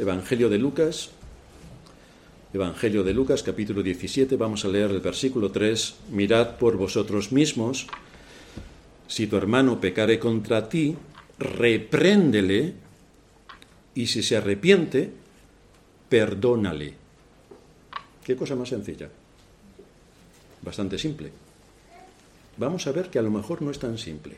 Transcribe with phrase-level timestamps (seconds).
[0.00, 1.10] Evangelio de Lucas,
[2.54, 7.86] Evangelio de Lucas, capítulo 17, vamos a leer el versículo 3, mirad por vosotros mismos,
[9.06, 10.96] si tu hermano pecare contra ti,
[11.38, 12.72] repréndele,
[13.94, 15.12] y si se arrepiente,
[16.08, 16.94] perdónale.
[18.24, 19.10] ¿Qué cosa más sencilla?
[20.62, 21.30] Bastante simple.
[22.56, 24.36] Vamos a ver que a lo mejor no es tan simple.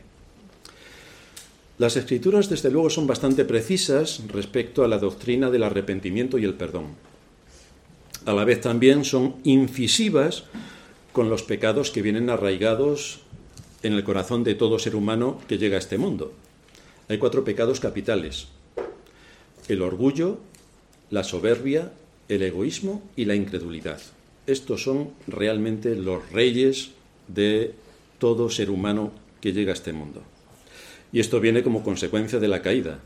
[1.79, 6.55] Las escrituras, desde luego, son bastante precisas respecto a la doctrina del arrepentimiento y el
[6.55, 6.89] perdón.
[8.25, 10.45] A la vez también son incisivas
[11.13, 13.21] con los pecados que vienen arraigados
[13.83, 16.33] en el corazón de todo ser humano que llega a este mundo.
[17.09, 18.49] Hay cuatro pecados capitales.
[19.69, 20.39] El orgullo,
[21.11, 21.93] la soberbia,
[22.29, 24.01] el egoísmo y la incredulidad.
[24.47, 26.91] Estos son realmente los reyes
[27.29, 27.75] de
[28.19, 30.23] todo ser humano que llega a este mundo.
[31.13, 33.01] Y esto viene como consecuencia de la caída.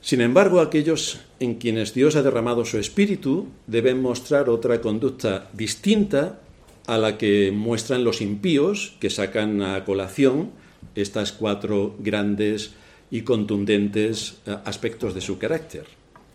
[0.00, 6.40] Sin embargo, aquellos en quienes Dios ha derramado su espíritu deben mostrar otra conducta distinta
[6.86, 10.50] a la que muestran los impíos que sacan a colación
[10.94, 12.72] estas cuatro grandes
[13.10, 15.86] y contundentes eh, aspectos de su carácter.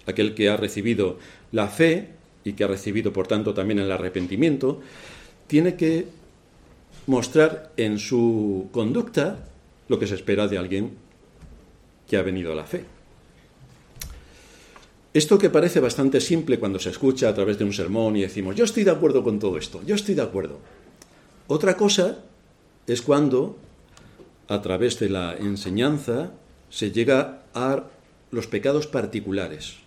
[0.05, 1.19] Aquel que ha recibido
[1.51, 2.09] la fe
[2.43, 4.81] y que ha recibido, por tanto, también el arrepentimiento,
[5.45, 6.07] tiene que
[7.05, 9.45] mostrar en su conducta
[9.89, 10.91] lo que se espera de alguien
[12.07, 12.85] que ha venido a la fe.
[15.13, 18.55] Esto que parece bastante simple cuando se escucha a través de un sermón y decimos,
[18.55, 20.59] yo estoy de acuerdo con todo esto, yo estoy de acuerdo.
[21.47, 22.19] Otra cosa
[22.85, 23.57] es cuando,
[24.47, 26.31] a través de la enseñanza,
[26.69, 27.85] se llega a
[28.29, 29.77] los pecados particulares.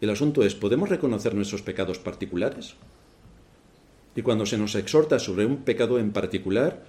[0.00, 2.74] El asunto es, ¿podemos reconocer nuestros pecados particulares?
[4.14, 6.82] Y cuando se nos exhorta sobre un pecado en particular,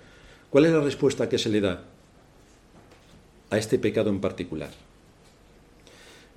[0.49, 1.83] ¿cuál es la respuesta que se le da
[3.49, 4.71] a este pecado en particular?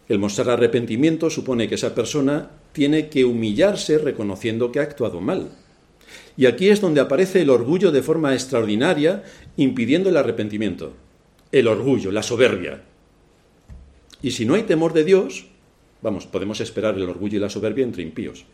[0.09, 5.51] El mostrar arrepentimiento supone que esa persona tiene que humillarse reconociendo que ha actuado mal.
[6.37, 9.23] Y aquí es donde aparece el orgullo de forma extraordinaria,
[9.57, 10.95] impidiendo el arrepentimiento.
[11.53, 12.83] El orgullo, la soberbia.
[14.21, 15.47] Y si no hay temor de Dios,
[16.03, 18.45] vamos, podemos esperar el orgullo y la soberbia entre impíos.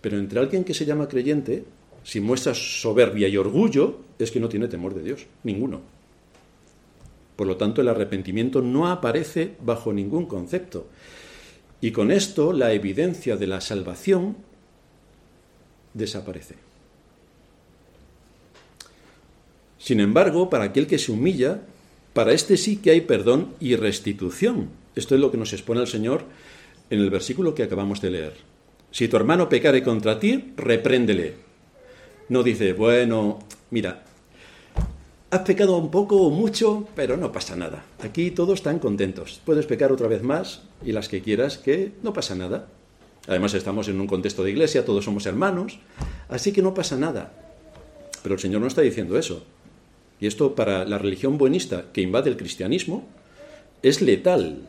[0.00, 1.64] Pero entre alguien que se llama creyente,
[2.04, 5.97] si muestra soberbia y orgullo, es que no tiene temor de Dios, ninguno.
[7.38, 10.88] Por lo tanto, el arrepentimiento no aparece bajo ningún concepto.
[11.80, 14.36] Y con esto la evidencia de la salvación
[15.94, 16.56] desaparece.
[19.78, 21.62] Sin embargo, para aquel que se humilla,
[22.12, 24.70] para este sí que hay perdón y restitución.
[24.96, 26.24] Esto es lo que nos expone el Señor
[26.90, 28.32] en el versículo que acabamos de leer.
[28.90, 31.34] Si tu hermano pecare contra ti, repréndele.
[32.30, 33.38] No dice, bueno,
[33.70, 34.07] mira,
[35.30, 37.84] has pecado un poco o mucho, pero no pasa nada.
[38.02, 39.40] Aquí todos están contentos.
[39.44, 42.68] Puedes pecar otra vez más y las que quieras, que no pasa nada.
[43.26, 45.80] Además estamos en un contexto de iglesia, todos somos hermanos,
[46.28, 47.32] así que no pasa nada.
[48.22, 49.44] Pero el Señor no está diciendo eso.
[50.18, 53.06] Y esto para la religión buenista que invade el cristianismo
[53.82, 54.66] es letal.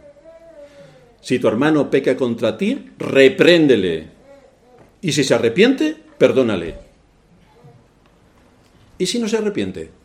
[1.21, 4.07] Si tu hermano peca contra ti, repréndele.
[5.01, 6.75] Y si se arrepiente, perdónale.
[8.97, 9.98] ¿Y si no se arrepiente?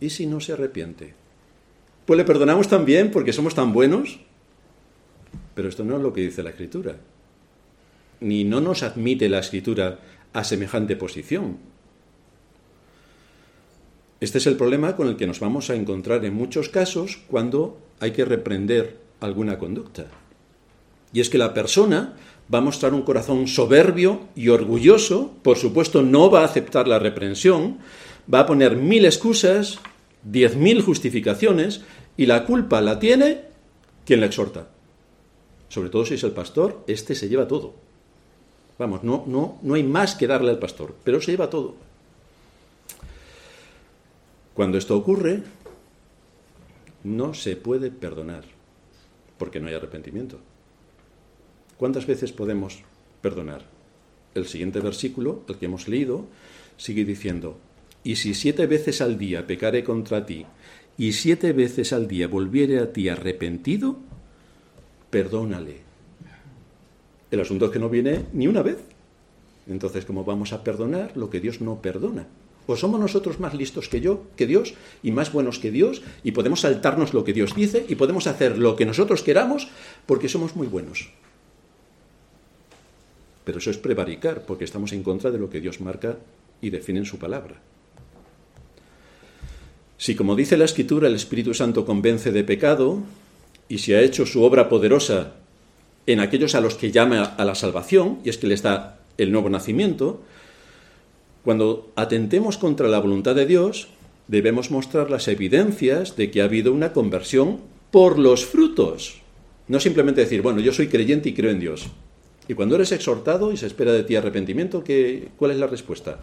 [0.00, 1.14] ¿Y si no se arrepiente?
[2.06, 4.20] Pues le perdonamos también porque somos tan buenos.
[5.54, 6.96] Pero esto no es lo que dice la Escritura.
[8.20, 9.98] Ni no nos admite la Escritura
[10.32, 11.58] a semejante posición.
[14.20, 17.78] Este es el problema con el que nos vamos a encontrar en muchos casos cuando
[18.00, 20.06] hay que reprender alguna conducta.
[21.12, 22.16] Y es que la persona
[22.52, 26.98] va a mostrar un corazón soberbio y orgulloso, por supuesto no va a aceptar la
[26.98, 27.78] reprensión,
[28.32, 29.78] va a poner mil excusas,
[30.22, 31.82] diez mil justificaciones,
[32.16, 33.42] y la culpa la tiene
[34.04, 34.68] quien la exhorta.
[35.68, 37.74] Sobre todo si es el pastor, este se lleva todo.
[38.78, 41.74] Vamos, no, no, no hay más que darle al pastor, pero se lleva todo.
[44.54, 45.42] Cuando esto ocurre,
[47.04, 48.44] no se puede perdonar,
[49.38, 50.38] porque no hay arrepentimiento.
[51.78, 52.80] ¿Cuántas veces podemos
[53.22, 53.64] perdonar?
[54.34, 56.26] El siguiente versículo, el que hemos leído,
[56.76, 57.58] sigue diciendo,
[58.02, 60.46] y si siete veces al día pecare contra ti,
[60.96, 63.96] y siete veces al día volviere a ti arrepentido,
[65.10, 65.80] perdónale.
[67.30, 68.78] El asunto es que no viene ni una vez.
[69.68, 72.26] Entonces, ¿cómo vamos a perdonar lo que Dios no perdona?
[72.66, 76.32] ¿O somos nosotros más listos que yo, que Dios, y más buenos que Dios, y
[76.32, 79.68] podemos saltarnos lo que Dios dice, y podemos hacer lo que nosotros queramos,
[80.06, 81.10] porque somos muy buenos?
[83.44, 86.18] Pero eso es prevaricar, porque estamos en contra de lo que Dios marca
[86.60, 87.60] y define en su palabra.
[90.00, 93.00] Si, como dice la Escritura, el Espíritu Santo convence de pecado,
[93.68, 95.34] y si ha hecho su obra poderosa
[96.06, 99.30] en aquellos a los que llama a la salvación, y es que les da el
[99.30, 100.22] nuevo nacimiento,
[101.44, 103.88] cuando atentemos contra la voluntad de Dios,
[104.26, 107.60] debemos mostrar las evidencias de que ha habido una conversión
[107.90, 109.20] por los frutos.
[109.68, 111.88] No simplemente decir, bueno, yo soy creyente y creo en Dios.
[112.48, 116.20] Y cuando eres exhortado y se espera de ti arrepentimiento, ¿qué, ¿cuál es la respuesta?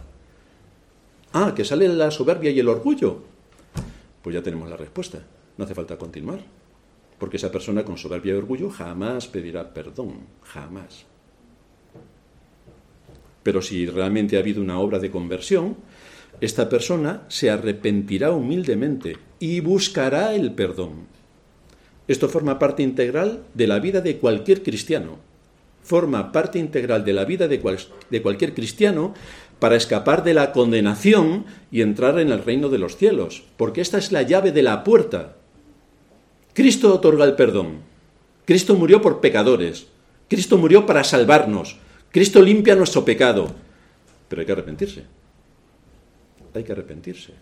[1.32, 3.37] Ah, que sale la soberbia y el orgullo.
[4.22, 5.22] Pues ya tenemos la respuesta.
[5.56, 6.40] No hace falta continuar.
[7.18, 10.20] Porque esa persona con soberbia y orgullo jamás pedirá perdón.
[10.42, 11.04] Jamás.
[13.42, 15.76] Pero si realmente ha habido una obra de conversión,
[16.40, 21.06] esta persona se arrepentirá humildemente y buscará el perdón.
[22.06, 25.18] Esto forma parte integral de la vida de cualquier cristiano.
[25.82, 27.60] Forma parte integral de la vida de,
[28.10, 29.14] de cualquier cristiano
[29.58, 33.98] para escapar de la condenación y entrar en el reino de los cielos, porque esta
[33.98, 35.36] es la llave de la puerta.
[36.54, 37.80] Cristo otorga el perdón.
[38.44, 39.86] Cristo murió por pecadores.
[40.28, 41.76] Cristo murió para salvarnos.
[42.10, 43.48] Cristo limpia nuestro pecado.
[44.28, 45.04] Pero hay que arrepentirse.
[46.54, 47.32] Hay que arrepentirse.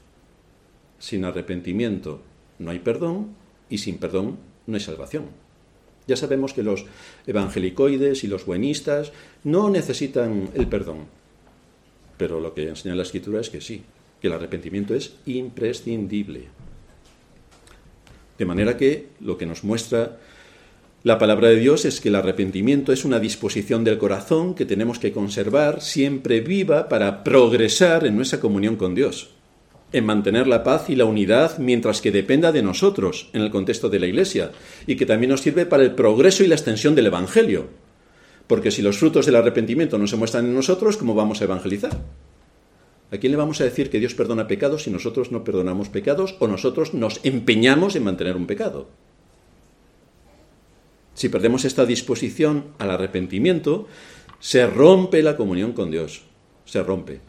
[0.99, 2.21] Sin arrepentimiento
[2.59, 3.35] no hay perdón
[3.69, 5.25] y sin perdón no hay salvación.
[6.07, 6.87] Ya sabemos que los
[7.27, 9.13] evangelicoides y los buenistas
[9.45, 11.07] no necesitan el perdón.
[12.17, 13.83] Pero lo que enseña la escritura es que sí,
[14.21, 16.45] que el arrepentimiento es imprescindible.
[18.39, 20.19] De manera que lo que nos muestra
[21.07, 24.99] la palabra de Dios es que el arrepentimiento es una disposición del corazón que tenemos
[24.99, 29.31] que conservar siempre viva para progresar en nuestra comunión con Dios,
[29.93, 33.89] en mantener la paz y la unidad mientras que dependa de nosotros en el contexto
[33.89, 34.51] de la Iglesia
[34.89, 37.69] y que también nos sirve para el progreso y la extensión del Evangelio.
[38.47, 41.99] Porque si los frutos del arrepentimiento no se muestran en nosotros, ¿cómo vamos a evangelizar?
[43.11, 46.37] ¿A quién le vamos a decir que Dios perdona pecados si nosotros no perdonamos pecados
[46.41, 48.89] o nosotros nos empeñamos en mantener un pecado?
[51.15, 53.87] Si perdemos esta disposición al arrepentimiento,
[54.39, 56.23] se rompe la comunión con Dios,
[56.65, 57.21] se rompe.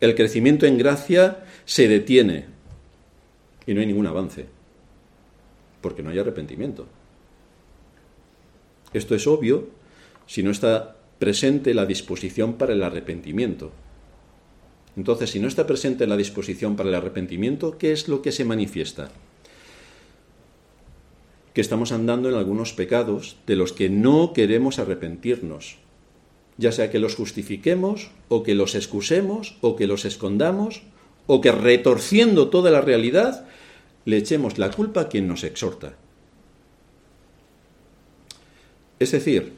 [0.00, 2.46] El crecimiento en gracia se detiene
[3.66, 4.46] y no hay ningún avance,
[5.80, 6.86] porque no hay arrepentimiento.
[8.92, 9.68] Esto es obvio
[10.26, 13.72] si no está presente la disposición para el arrepentimiento.
[14.96, 18.44] Entonces, si no está presente la disposición para el arrepentimiento, ¿qué es lo que se
[18.44, 19.10] manifiesta?
[21.52, 25.76] Que estamos andando en algunos pecados de los que no queremos arrepentirnos,
[26.56, 30.82] ya sea que los justifiquemos o que los excusemos o que los escondamos
[31.26, 33.46] o que retorciendo toda la realidad
[34.04, 35.96] le echemos la culpa a quien nos exhorta.
[38.98, 39.52] Es decir,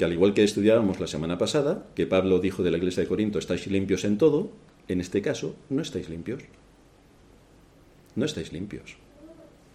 [0.00, 3.08] que al igual que estudiábamos la semana pasada, que Pablo dijo de la iglesia de
[3.10, 4.50] Corinto, estáis limpios en todo,
[4.88, 6.42] en este caso, no estáis limpios.
[8.16, 8.96] No estáis limpios.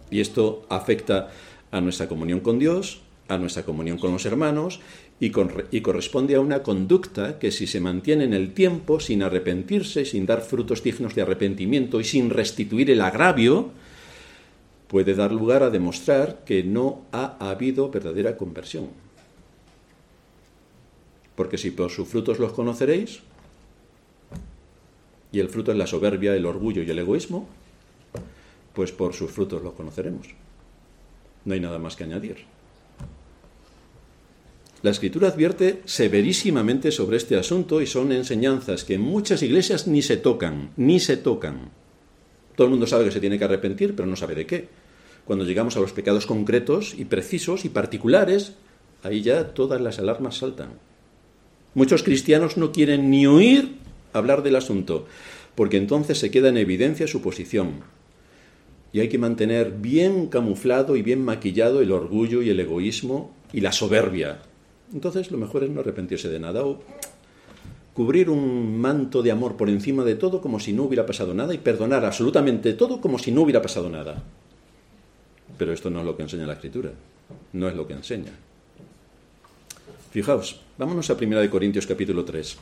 [0.10, 1.30] Y esto afecta
[1.70, 4.80] a nuestra comunión con Dios, a nuestra comunión con los hermanos
[5.20, 5.32] y,
[5.70, 10.26] y, corresponde a una conducta que si se mantiene en el tiempo sin arrepentirse, sin
[10.26, 13.70] dar frutos dignos de arrepentimiento y sin restituir el agravio,
[14.88, 19.05] puede dar lugar a demostrar que no ha habido verdadera conversión.
[21.36, 23.22] Porque si por sus frutos los conoceréis,
[25.32, 27.48] y el fruto es la soberbia, el orgullo y el egoísmo,
[28.74, 30.28] pues por sus frutos los conoceremos.
[31.44, 32.46] No hay nada más que añadir.
[34.82, 40.02] La escritura advierte severísimamente sobre este asunto y son enseñanzas que en muchas iglesias ni
[40.02, 41.72] se tocan, ni se tocan.
[42.56, 44.70] Todo el mundo sabe que se tiene que arrepentir, pero no sabe de qué.
[45.26, 48.54] Cuando llegamos a los pecados concretos y precisos y particulares,
[49.02, 50.74] ahí ya todas las alarmas saltan.
[51.76, 53.76] Muchos cristianos no quieren ni oír
[54.14, 55.08] hablar del asunto,
[55.56, 57.82] porque entonces se queda en evidencia su posición.
[58.94, 63.60] Y hay que mantener bien camuflado y bien maquillado el orgullo y el egoísmo y
[63.60, 64.40] la soberbia.
[64.94, 66.82] Entonces lo mejor es no arrepentirse de nada o
[67.94, 71.54] cubrir un manto de amor por encima de todo como si no hubiera pasado nada
[71.54, 74.24] y perdonar absolutamente todo como si no hubiera pasado nada.
[75.58, 76.92] Pero esto no es lo que enseña la escritura,
[77.52, 78.32] no es lo que enseña.
[80.16, 82.56] Fijaos, vámonos a 1 Corintios capítulo 3.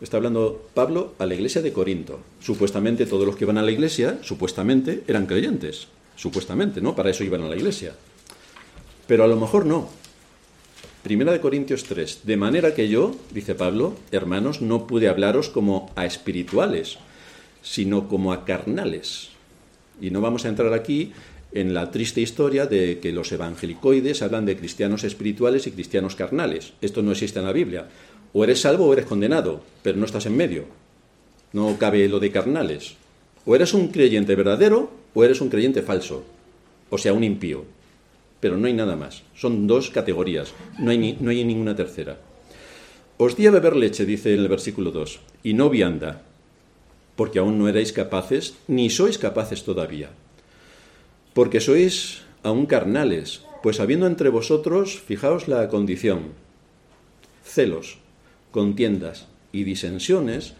[0.00, 2.20] Está hablando Pablo a la iglesia de Corinto.
[2.38, 5.88] Supuestamente todos los que van a la iglesia, supuestamente, eran creyentes.
[6.14, 6.94] Supuestamente, ¿no?
[6.94, 7.96] Para eso iban a la iglesia.
[9.08, 9.88] Pero a lo mejor no.
[11.02, 12.20] Primera de Corintios 3.
[12.22, 16.98] De manera que yo, dice Pablo, hermanos, no pude hablaros como a espirituales,
[17.60, 19.30] sino como a carnales.
[20.00, 21.12] Y no vamos a entrar aquí
[21.52, 26.72] en la triste historia de que los evangelicoides hablan de cristianos espirituales y cristianos carnales.
[26.80, 27.88] Esto no existe en la Biblia.
[28.32, 30.64] O eres salvo o eres condenado, pero no estás en medio.
[31.52, 32.94] No cabe lo de carnales.
[33.44, 36.24] O eres un creyente verdadero o eres un creyente falso.
[36.90, 37.64] o sea, un impío.
[38.40, 39.22] Pero no hay nada más.
[39.34, 42.18] Son dos categorías, no hay, no hay ninguna tercera.
[43.16, 46.22] Os di a beber leche, dice en el versículo 2, y no vianda,
[47.16, 50.08] porque aún no erais capaces, ni sois capaces todavía.
[51.34, 56.32] Porque sois aún carnales, pues habiendo entre vosotros, fijaos la condición,
[57.44, 57.98] celos,
[58.50, 60.54] contiendas y disensiones,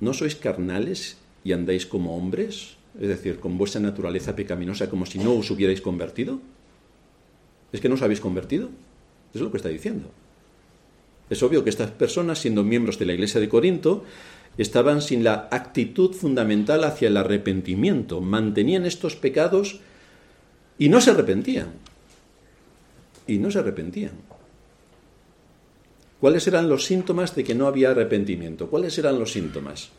[0.00, 2.76] ¿no sois carnales y andáis como hombres?
[3.00, 6.40] Es decir, con vuestra naturaleza pecaminosa como si no os hubierais convertido.
[7.72, 8.70] ¿Es que no os habéis convertido?
[9.34, 10.10] Es lo que está diciendo.
[11.28, 14.04] Es obvio que estas personas, siendo miembros de la iglesia de Corinto,
[14.56, 19.80] estaban sin la actitud fundamental hacia el arrepentimiento, mantenían estos pecados
[20.78, 21.68] y no se arrepentían.
[23.26, 24.12] Y no se arrepentían.
[26.20, 28.68] ¿Cuáles eran los síntomas de que no había arrepentimiento?
[28.68, 29.90] ¿Cuáles eran los síntomas?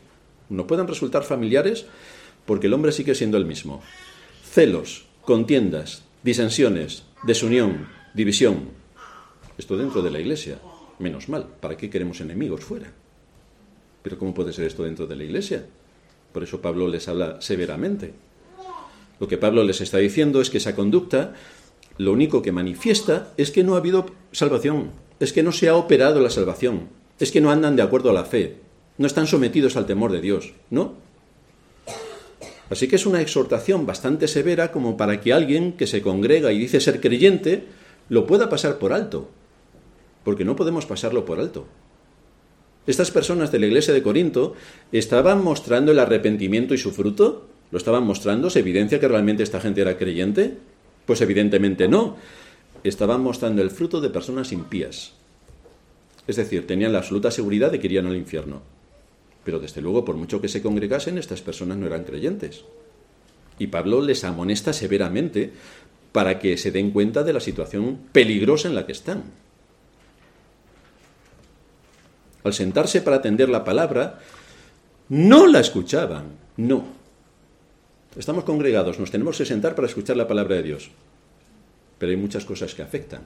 [0.48, 1.86] No pueden resultar familiares
[2.46, 3.82] porque el hombre sigue siendo el mismo.
[4.44, 8.70] Celos, contiendas, disensiones, desunión, división.
[9.56, 10.58] Esto dentro de la iglesia.
[10.98, 11.46] Menos mal.
[11.60, 12.92] ¿Para qué queremos enemigos fuera?
[14.02, 15.66] Pero ¿cómo puede ser esto dentro de la iglesia?
[16.32, 18.12] Por eso Pablo les habla severamente.
[19.20, 21.34] Lo que Pablo les está diciendo es que esa conducta
[21.96, 25.74] lo único que manifiesta es que no ha habido salvación, es que no se ha
[25.74, 28.56] operado la salvación, es que no andan de acuerdo a la fe,
[28.98, 30.94] no están sometidos al temor de Dios, ¿no?
[32.70, 36.58] Así que es una exhortación bastante severa como para que alguien que se congrega y
[36.58, 37.64] dice ser creyente
[38.08, 39.28] lo pueda pasar por alto,
[40.22, 41.66] porque no podemos pasarlo por alto.
[42.86, 44.54] Estas personas de la iglesia de Corinto
[44.92, 47.46] estaban mostrando el arrepentimiento y su fruto.
[47.70, 48.50] ¿Lo estaban mostrando?
[48.50, 50.56] ¿Se evidencia que realmente esta gente era creyente?
[51.06, 52.16] Pues evidentemente no.
[52.84, 55.12] Estaban mostrando el fruto de personas impías.
[56.26, 58.62] Es decir, tenían la absoluta seguridad de que irían al infierno.
[59.44, 62.64] Pero desde luego, por mucho que se congregasen, estas personas no eran creyentes.
[63.58, 65.52] Y Pablo les amonesta severamente
[66.12, 69.24] para que se den cuenta de la situación peligrosa en la que están.
[72.44, 74.18] al sentarse para atender la palabra,
[75.08, 76.97] no la escuchaban, no.
[78.16, 80.90] Estamos congregados, nos tenemos que sentar para escuchar la palabra de Dios,
[81.98, 83.22] pero hay muchas cosas que afectan.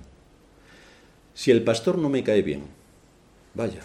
[1.34, 2.62] Si el pastor no me cae bien,
[3.54, 3.80] vaya,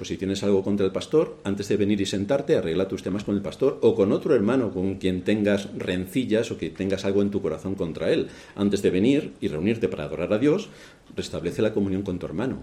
[0.00, 3.22] pues si tienes algo contra el pastor, antes de venir y sentarte, arregla tus temas
[3.22, 7.20] con el pastor o con otro hermano con quien tengas rencillas o que tengas algo
[7.20, 8.28] en tu corazón contra él.
[8.56, 10.70] Antes de venir y reunirte para adorar a Dios,
[11.14, 12.62] restablece la comunión con tu hermano.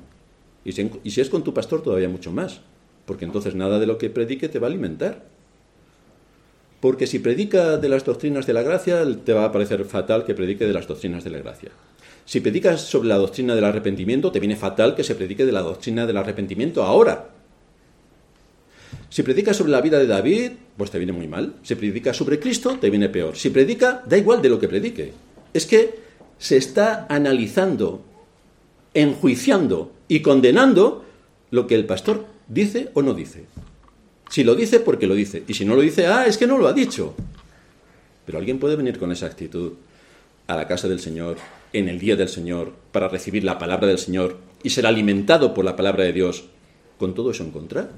[0.65, 2.61] Y si, es con tu pastor, todavía mucho más,
[3.05, 5.23] porque entonces nada de lo que predique te va a alimentar.
[6.79, 10.35] Porque si predica de las doctrinas de la gracia, te va a parecer fatal que
[10.35, 11.71] predique de las doctrinas de la gracia.
[12.25, 15.61] Si predicas sobre la doctrina del arrepentimiento, te viene fatal que se predique de la
[15.61, 17.29] doctrina del arrepentimiento ahora.
[19.09, 21.55] Si predicas sobre la vida de David, pues te viene muy mal.
[21.63, 23.37] Si predicas sobre Cristo, te viene peor.
[23.37, 25.13] Si predica, da igual de lo que predique.
[25.53, 25.95] Es que
[26.37, 28.03] se está analizando,
[28.93, 31.05] enjuiciando y condenando
[31.51, 33.45] lo que el pastor dice o no dice.
[34.29, 35.43] Si lo dice, porque lo dice.
[35.47, 37.15] Y si no lo dice, ah, es que no lo ha dicho.
[38.25, 39.73] Pero alguien puede venir con esa actitud
[40.47, 41.37] a la casa del Señor,
[41.73, 45.65] en el día del Señor, para recibir la palabra del Señor y ser alimentado por
[45.65, 46.45] la palabra de Dios,
[46.97, 47.89] con todo eso en contra.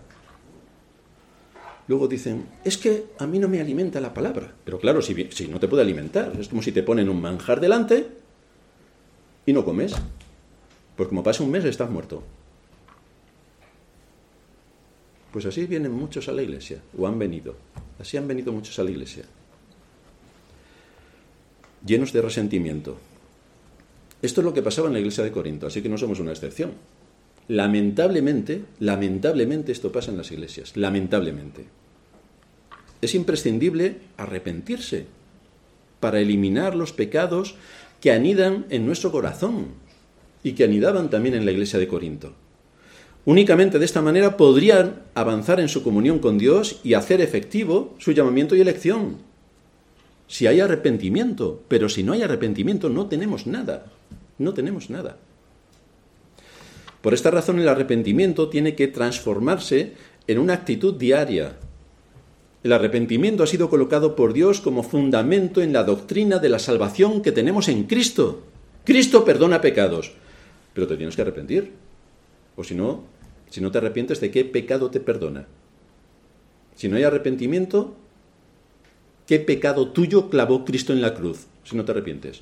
[1.88, 4.54] Luego dicen, es que a mí no me alimenta la palabra.
[4.64, 7.60] Pero claro, si, si no te puede alimentar, es como si te ponen un manjar
[7.60, 8.08] delante
[9.46, 9.96] y no comes.
[10.96, 12.22] Pues como pasa un mes estás muerto.
[15.32, 17.56] Pues así vienen muchos a la iglesia, o han venido.
[18.00, 19.24] Así han venido muchos a la iglesia.
[21.86, 22.98] Llenos de resentimiento.
[24.22, 26.32] Esto es lo que pasaba en la iglesia de Corinto, así que no somos una
[26.32, 26.72] excepción.
[27.48, 31.66] Lamentablemente, lamentablemente esto pasa en las iglesias, lamentablemente.
[33.02, 35.06] Es imprescindible arrepentirse
[36.00, 37.56] para eliminar los pecados
[38.02, 39.68] que anidan en nuestro corazón,
[40.44, 42.34] y que anidaban también en la iglesia de Corinto.
[43.30, 48.12] Únicamente de esta manera podrían avanzar en su comunión con Dios y hacer efectivo su
[48.12, 49.18] llamamiento y elección.
[50.26, 53.86] Si hay arrepentimiento, pero si no hay arrepentimiento no tenemos nada,
[54.40, 55.18] no tenemos nada.
[57.04, 59.94] Por esta razón el arrepentimiento tiene que transformarse
[60.26, 61.56] en una actitud diaria.
[62.64, 67.22] El arrepentimiento ha sido colocado por Dios como fundamento en la doctrina de la salvación
[67.22, 68.42] que tenemos en Cristo.
[68.86, 70.14] Cristo perdona pecados
[70.74, 71.74] pero te tienes que arrepentir.
[72.56, 73.04] O si no,
[73.50, 75.48] si no te arrepientes, ¿de qué pecado te perdona?
[76.76, 77.96] Si no hay arrepentimiento,
[79.28, 82.42] ¿qué pecado tuyo clavó Cristo en la cruz si no te arrepientes?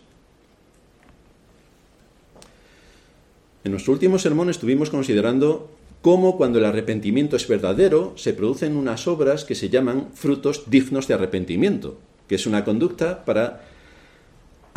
[3.64, 5.70] En nuestro último sermón estuvimos considerando
[6.02, 11.08] cómo cuando el arrepentimiento es verdadero se producen unas obras que se llaman frutos dignos
[11.08, 11.98] de arrepentimiento,
[12.28, 13.66] que es una conducta para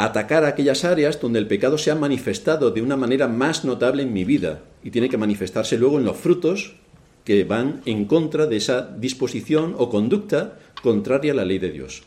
[0.05, 4.13] atacar aquellas áreas donde el pecado se ha manifestado de una manera más notable en
[4.13, 6.77] mi vida y tiene que manifestarse luego en los frutos
[7.25, 12.03] que van en contra de esa disposición o conducta contraria a la ley de Dios.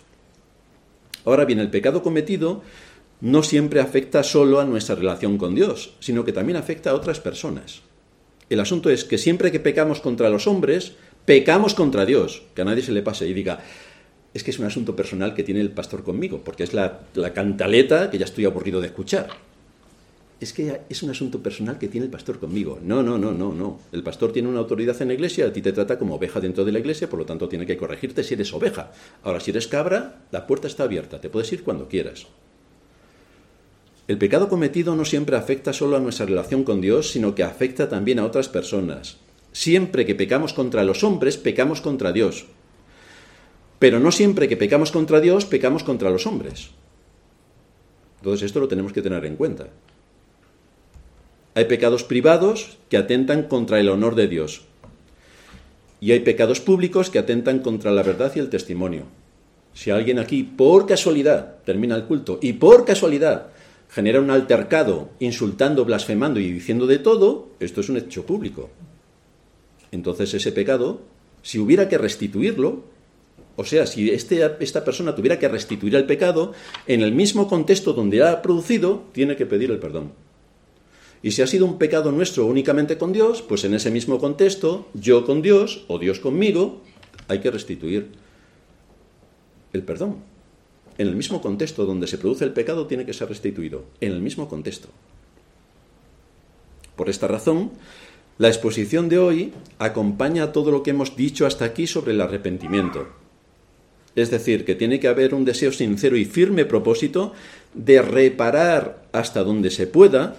[1.23, 2.63] Ahora bien, el pecado cometido
[3.21, 7.19] no siempre afecta solo a nuestra relación con Dios, sino que también afecta a otras
[7.19, 7.81] personas.
[8.49, 10.93] El asunto es que siempre que pecamos contra los hombres,
[11.25, 13.59] pecamos contra Dios, que a nadie se le pase y diga,
[14.33, 17.01] es que es un asunto personal que tiene el pastor conmigo, porque es la,
[17.33, 19.29] cantaleta que ya estoy aburrido de escuchar.
[20.39, 22.79] Es que es un asunto personal que tiene el pastor conmigo.
[22.83, 23.79] No, no, no, no, no.
[23.91, 26.65] El pastor tiene una autoridad en la iglesia, a ti te trata como oveja dentro
[26.65, 28.91] de la iglesia, por lo tanto tiene que corregirte si eres oveja.
[29.23, 32.27] Ahora, si eres cabra, la puerta está abierta, te puedes ir cuando quieras.
[34.05, 37.87] El pecado cometido no siempre afecta solo a nuestra relación con Dios, sino que afecta
[37.87, 39.17] también a otras personas.
[39.53, 42.47] Siempre que pecamos contra los hombres, pecamos contra Dios.
[43.83, 46.69] Pero no siempre que pecamos contra Dios, pecamos contra los hombres.
[48.19, 49.67] Entonces esto lo tenemos que tener en cuenta.
[51.53, 54.61] Hay pecados privados que atentan contra el honor de Dios.
[55.99, 59.03] Y hay pecados públicos que atentan contra la verdad y el testimonio.
[59.73, 63.47] Si alguien aquí, por casualidad, termina el culto y por casualidad
[63.89, 68.69] genera un altercado insultando, blasfemando y diciendo de todo, esto es un hecho público.
[69.91, 71.01] Entonces ese pecado,
[71.41, 72.92] si hubiera que restituirlo,
[73.55, 76.53] o sea, si este, esta persona tuviera que restituir el pecado,
[76.87, 80.11] en el mismo contexto donde ha producido, tiene que pedir el perdón.
[81.21, 84.87] Y si ha sido un pecado nuestro únicamente con Dios, pues en ese mismo contexto,
[84.93, 86.81] yo con Dios o Dios conmigo,
[87.27, 88.11] hay que restituir
[89.71, 90.17] el perdón.
[90.97, 93.85] En el mismo contexto donde se produce el pecado, tiene que ser restituido.
[94.01, 94.89] En el mismo contexto.
[96.95, 97.71] Por esta razón,
[98.37, 103.22] la exposición de hoy acompaña todo lo que hemos dicho hasta aquí sobre el arrepentimiento.
[104.15, 107.33] Es decir, que tiene que haber un deseo sincero y firme propósito
[107.73, 110.35] de reparar hasta donde se pueda,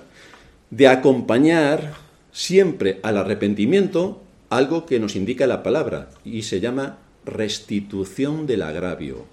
[0.70, 1.94] de acompañar
[2.32, 9.24] siempre al arrepentimiento algo que nos indica la palabra y se llama restitución del agravio.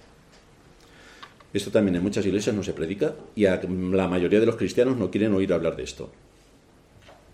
[1.52, 5.10] Esto también en muchas iglesias no se predica y la mayoría de los cristianos no
[5.10, 6.10] quieren oír hablar de esto.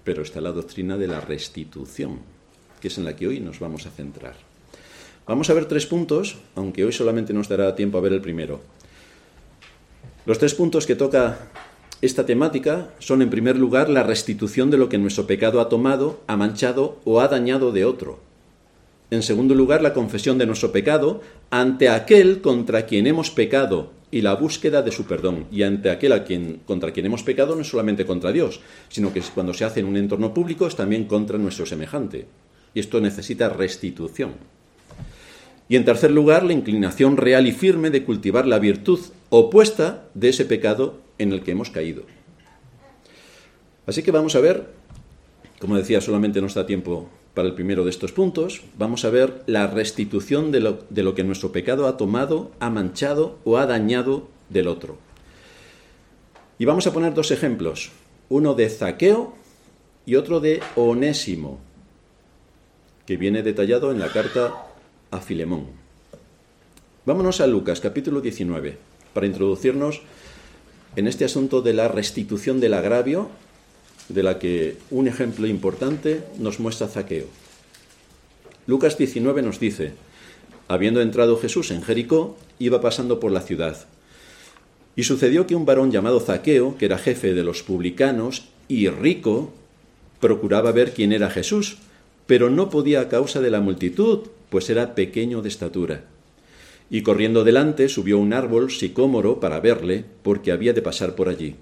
[0.05, 2.18] Pero está la doctrina de la restitución,
[2.81, 4.35] que es en la que hoy nos vamos a centrar.
[5.29, 8.62] Vamos a ver tres puntos, aunque hoy solamente nos dará tiempo a ver el primero.
[10.25, 11.51] Los tres puntos que toca
[12.01, 16.23] esta temática son, en primer lugar, la restitución de lo que nuestro pecado ha tomado,
[16.29, 18.21] ha manchado o ha dañado de otro.
[19.11, 24.23] En segundo lugar, la confesión de nuestro pecado ante aquel contra quien hemos pecado y
[24.23, 25.45] la búsqueda de su perdón.
[25.53, 29.12] Y ante aquel a quien, contra quien hemos pecado no es solamente contra Dios, sino
[29.12, 32.27] que cuando se hace en un entorno público es también contra nuestro semejante.
[32.73, 34.58] Y esto necesita restitución.
[35.69, 40.31] Y en tercer lugar, la inclinación real y firme de cultivar la virtud opuesta de
[40.31, 42.05] ese pecado en el que hemos caído.
[43.87, 44.67] Así que vamos a ver,
[45.61, 49.43] como decía, solamente nos da tiempo para el primero de estos puntos, vamos a ver
[49.47, 53.67] la restitución de lo, de lo que nuestro pecado ha tomado, ha manchado o ha
[53.67, 54.99] dañado del otro.
[56.59, 57.93] Y vamos a poner dos ejemplos,
[58.29, 59.35] uno de Zaqueo
[60.05, 61.61] y otro de Onésimo,
[63.07, 64.68] que viene detallado en la carta
[65.11, 65.66] a Filemón.
[67.05, 68.77] Vámonos a Lucas capítulo 19
[69.14, 70.03] para introducirnos
[70.97, 73.31] en este asunto de la restitución del agravio,
[74.09, 77.27] de la que un ejemplo importante nos muestra Zaqueo.
[78.66, 79.92] Lucas 19 nos dice,
[80.66, 83.87] habiendo entrado Jesús en Jericó, iba pasando por la ciudad.
[84.97, 89.53] Y sucedió que un varón llamado Zaqueo, que era jefe de los publicanos y rico,
[90.21, 91.79] procuraba ver quién era Jesús,
[92.27, 96.05] pero no podía a causa de la multitud, pues era pequeño de estatura.
[96.91, 101.57] Y corriendo delante subió un árbol sicómoro para verle, porque había de pasar por allí.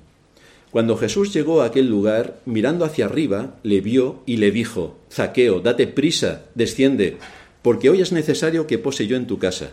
[0.71, 5.61] Cuando Jesús llegó a aquel lugar, mirando hacia arriba, le vio y le dijo, Zaqueo,
[5.61, 7.17] date prisa, desciende,
[7.63, 9.73] porque hoy es necesario que pose yo en tu casa.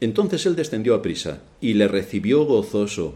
[0.00, 3.14] Entonces él descendió a prisa y le recibió gozoso.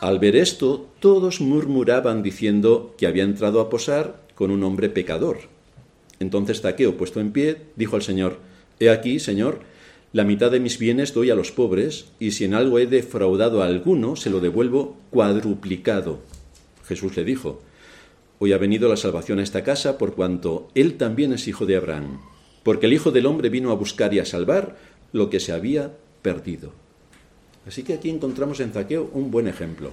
[0.00, 5.51] Al ver esto, todos murmuraban diciendo que había entrado a posar con un hombre pecador.
[6.22, 8.38] Entonces Zaqueo, puesto en pie, dijo al Señor,
[8.78, 9.60] He aquí, Señor,
[10.12, 13.62] la mitad de mis bienes doy a los pobres, y si en algo he defraudado
[13.62, 16.20] a alguno, se lo devuelvo cuadruplicado.
[16.86, 17.60] Jesús le dijo,
[18.38, 21.76] Hoy ha venido la salvación a esta casa por cuanto él también es hijo de
[21.76, 22.20] Abraham,
[22.62, 24.76] porque el Hijo del Hombre vino a buscar y a salvar
[25.12, 26.72] lo que se había perdido.
[27.66, 29.90] Así que aquí encontramos en Zaqueo un buen ejemplo.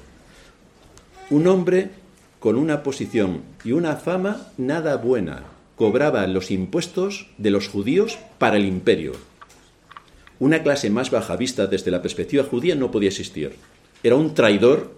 [1.31, 1.89] Un hombre
[2.39, 5.43] con una posición y una fama nada buena,
[5.79, 9.13] cobraba los impuestos de los judíos para el imperio.
[10.37, 13.55] Una clase más baja vista desde la perspectiva judía no podía existir.
[14.03, 14.91] Era un traidor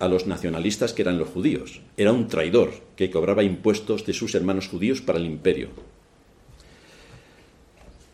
[0.00, 1.82] a los nacionalistas que eran los judíos.
[1.96, 5.68] Era un traidor que cobraba impuestos de sus hermanos judíos para el imperio.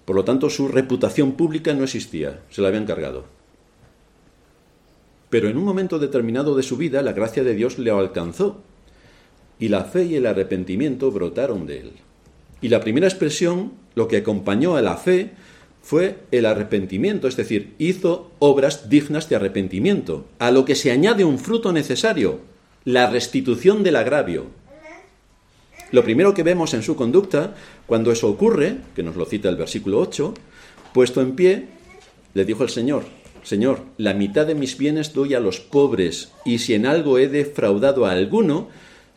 [0.05, 3.25] Por lo tanto, su reputación pública no existía, se la habían cargado.
[5.31, 8.63] Pero en un momento determinado de su vida, la gracia de Dios le alcanzó
[9.61, 11.93] y la fe y el arrepentimiento brotaron de él.
[12.63, 15.31] Y la primera expresión, lo que acompañó a la fe,
[15.83, 21.25] fue el arrepentimiento, es decir, hizo obras dignas de arrepentimiento, a lo que se añade
[21.25, 22.41] un fruto necesario,
[22.85, 24.47] la restitución del agravio.
[25.93, 27.55] Lo primero que vemos en su conducta,
[27.87, 30.35] cuando eso ocurre, que nos lo cita el versículo 8,
[30.93, 31.67] puesto en pie,
[32.35, 33.05] le dijo el Señor,
[33.43, 37.27] Señor, la mitad de mis bienes doy a los pobres, y si en algo he
[37.27, 38.69] defraudado a alguno,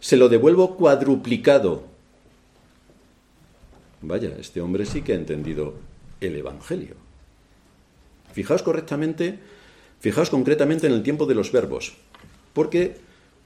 [0.04, 1.86] se lo devuelvo cuadruplicado.
[4.02, 5.76] Vaya, este hombre sí que ha entendido
[6.20, 6.96] el Evangelio.
[8.34, 9.40] Fijaos correctamente,
[10.02, 11.94] fijaos concretamente en el tiempo de los verbos,
[12.52, 12.98] porque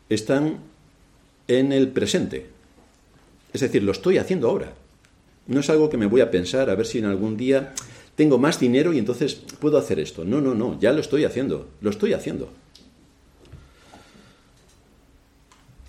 [0.10, 0.58] están
[1.48, 2.48] en el presente.
[3.54, 4.74] Es decir, lo estoy haciendo ahora.
[5.46, 7.76] No es algo que me voy a pensar a ver si en algún día
[8.16, 10.26] tengo más dinero y entonces puedo hacer esto.
[10.26, 12.50] No, no, no, ya lo estoy haciendo, lo estoy haciendo.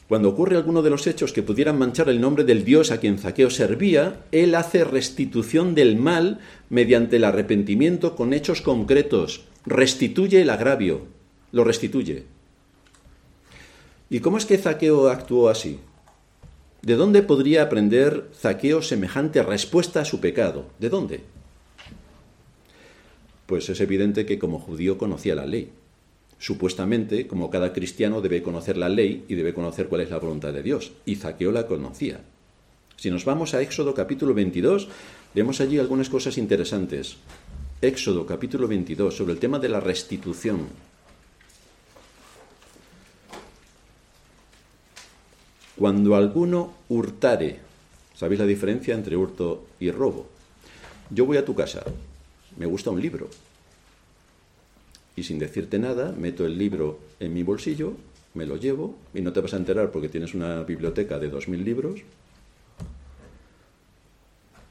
[0.08, 3.18] Cuando ocurre alguno de los hechos que pudieran manchar el nombre del Dios a quien
[3.18, 6.40] Zaqueo servía, él hace restitución del mal
[6.70, 11.02] mediante el arrepentimiento con hechos concretos, restituye el agravio,
[11.52, 12.24] lo restituye.
[14.08, 15.78] ¿Y cómo es que Zaqueo actuó así?
[16.80, 20.70] ¿De dónde podría aprender Zaqueo semejante respuesta a su pecado?
[20.78, 21.20] ¿De dónde?
[23.44, 25.70] Pues es evidente que como judío conocía la ley
[26.38, 30.52] supuestamente, como cada cristiano debe conocer la ley y debe conocer cuál es la voluntad
[30.52, 30.92] de Dios.
[31.04, 32.20] Y Zaqueo la conocía.
[32.96, 34.88] Si nos vamos a Éxodo capítulo 22,
[35.34, 37.16] vemos allí algunas cosas interesantes.
[37.80, 40.66] Éxodo capítulo 22, sobre el tema de la restitución.
[45.76, 47.60] Cuando alguno hurtare,
[48.16, 50.26] ¿sabéis la diferencia entre hurto y robo?
[51.10, 51.84] Yo voy a tu casa,
[52.56, 53.30] me gusta un libro,
[55.18, 57.94] y sin decirte nada, meto el libro en mi bolsillo,
[58.34, 61.64] me lo llevo y no te vas a enterar porque tienes una biblioteca de 2.000
[61.64, 62.00] libros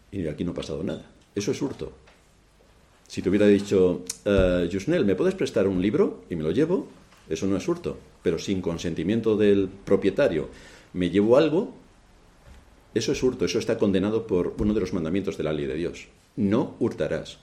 [0.10, 1.06] y aquí no ha pasado nada.
[1.36, 1.92] Eso es hurto.
[3.08, 6.24] Si te hubiera dicho, uh, ¿me puedes prestar un libro?
[6.30, 6.88] Y me lo llevo,
[7.28, 7.98] eso no es hurto.
[8.24, 10.50] Pero sin consentimiento del propietario
[10.94, 11.74] me llevo algo,
[12.94, 15.76] eso es hurto, eso está condenado por uno de los mandamientos de la ley de
[15.76, 16.08] Dios.
[16.38, 17.38] No hurtarás.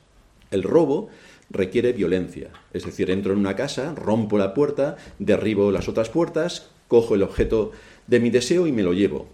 [0.51, 1.11] El robo
[1.51, 2.51] requiere violencia.
[2.73, 7.23] Es decir, entro en una casa, rompo la puerta, derribo las otras puertas, cojo el
[7.23, 7.73] objeto
[8.07, 9.29] de mi deseo y me lo llevo.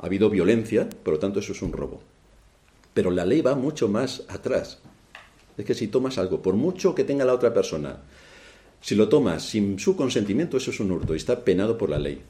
[0.00, 2.00] Ha habido violencia, por lo tanto eso es un robo.
[2.92, 4.78] Pero la ley va mucho más atrás.
[5.56, 7.98] Es que si tomas algo, por mucho que tenga la otra persona,
[8.80, 11.98] si lo tomas sin su consentimiento, eso es un hurto y está penado por la
[11.98, 12.20] ley.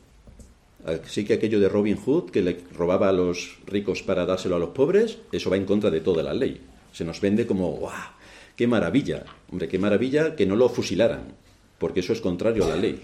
[0.84, 4.58] Así que aquello de Robin Hood, que le robaba a los ricos para dárselo a
[4.58, 6.60] los pobres, eso va en contra de toda la ley.
[6.92, 8.13] Se nos vende como, ¡guau!
[8.56, 11.34] Qué maravilla, hombre, qué maravilla que no lo fusilaran,
[11.78, 13.00] porque eso es contrario a la ley.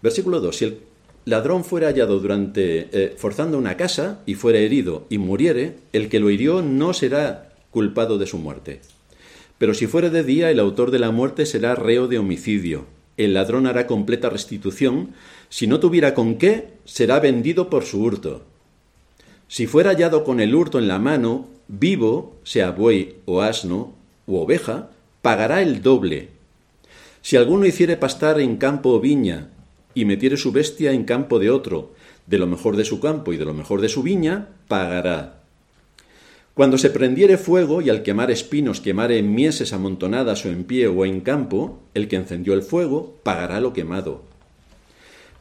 [0.00, 0.56] Versículo 2.
[0.56, 0.78] Si el
[1.24, 6.20] ladrón fuera hallado durante eh, forzando una casa y fuera herido y muriere, el que
[6.20, 8.80] lo hirió no será culpado de su muerte.
[9.58, 12.86] Pero si fuera de día, el autor de la muerte será reo de homicidio.
[13.16, 15.14] El ladrón hará completa restitución.
[15.48, 18.44] Si no tuviera con qué, será vendido por su hurto.
[19.48, 23.94] Si fuera hallado con el hurto en la mano, vivo, sea buey o asno
[24.26, 24.90] u oveja,
[25.22, 26.30] pagará el doble.
[27.22, 29.50] Si alguno hiciere pastar en campo o viña,
[29.94, 31.92] y metiere su bestia en campo de otro,
[32.26, 35.42] de lo mejor de su campo y de lo mejor de su viña, pagará.
[36.54, 41.04] Cuando se prendiere fuego y al quemar espinos quemare mieses amontonadas o en pie o
[41.04, 44.22] en campo, el que encendió el fuego pagará lo quemado.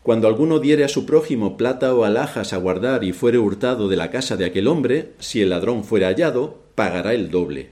[0.07, 3.97] Cuando alguno diere a su prójimo plata o alhajas a guardar y fuere hurtado de
[3.97, 7.71] la casa de aquel hombre, si el ladrón fuere hallado, pagará el doble.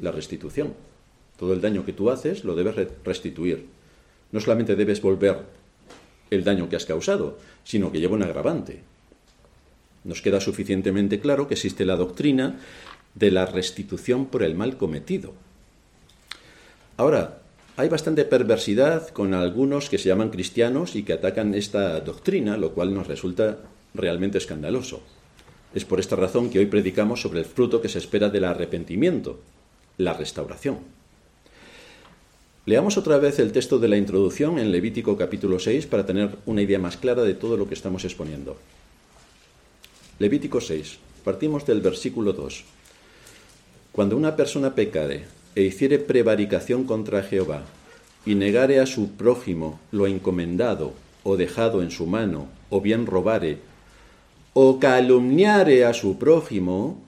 [0.00, 0.74] La restitución.
[1.38, 3.68] Todo el daño que tú haces lo debes restituir.
[4.32, 5.42] No solamente debes volver
[6.32, 8.80] el daño que has causado, sino que lleva un agravante.
[10.02, 12.58] Nos queda suficientemente claro que existe la doctrina
[13.14, 15.34] de la restitución por el mal cometido.
[16.96, 17.43] Ahora,
[17.76, 22.72] hay bastante perversidad con algunos que se llaman cristianos y que atacan esta doctrina, lo
[22.72, 23.58] cual nos resulta
[23.94, 25.02] realmente escandaloso.
[25.74, 29.40] Es por esta razón que hoy predicamos sobre el fruto que se espera del arrepentimiento,
[29.98, 30.78] la restauración.
[32.64, 36.62] Leamos otra vez el texto de la introducción en Levítico capítulo 6 para tener una
[36.62, 38.56] idea más clara de todo lo que estamos exponiendo.
[40.20, 40.98] Levítico 6.
[41.24, 42.64] Partimos del versículo 2.
[43.90, 47.64] Cuando una persona pecare e hiciere prevaricación contra Jehová,
[48.26, 53.58] y negare a su prójimo lo encomendado o dejado en su mano, o bien robare,
[54.52, 57.02] o calumniare a su prójimo,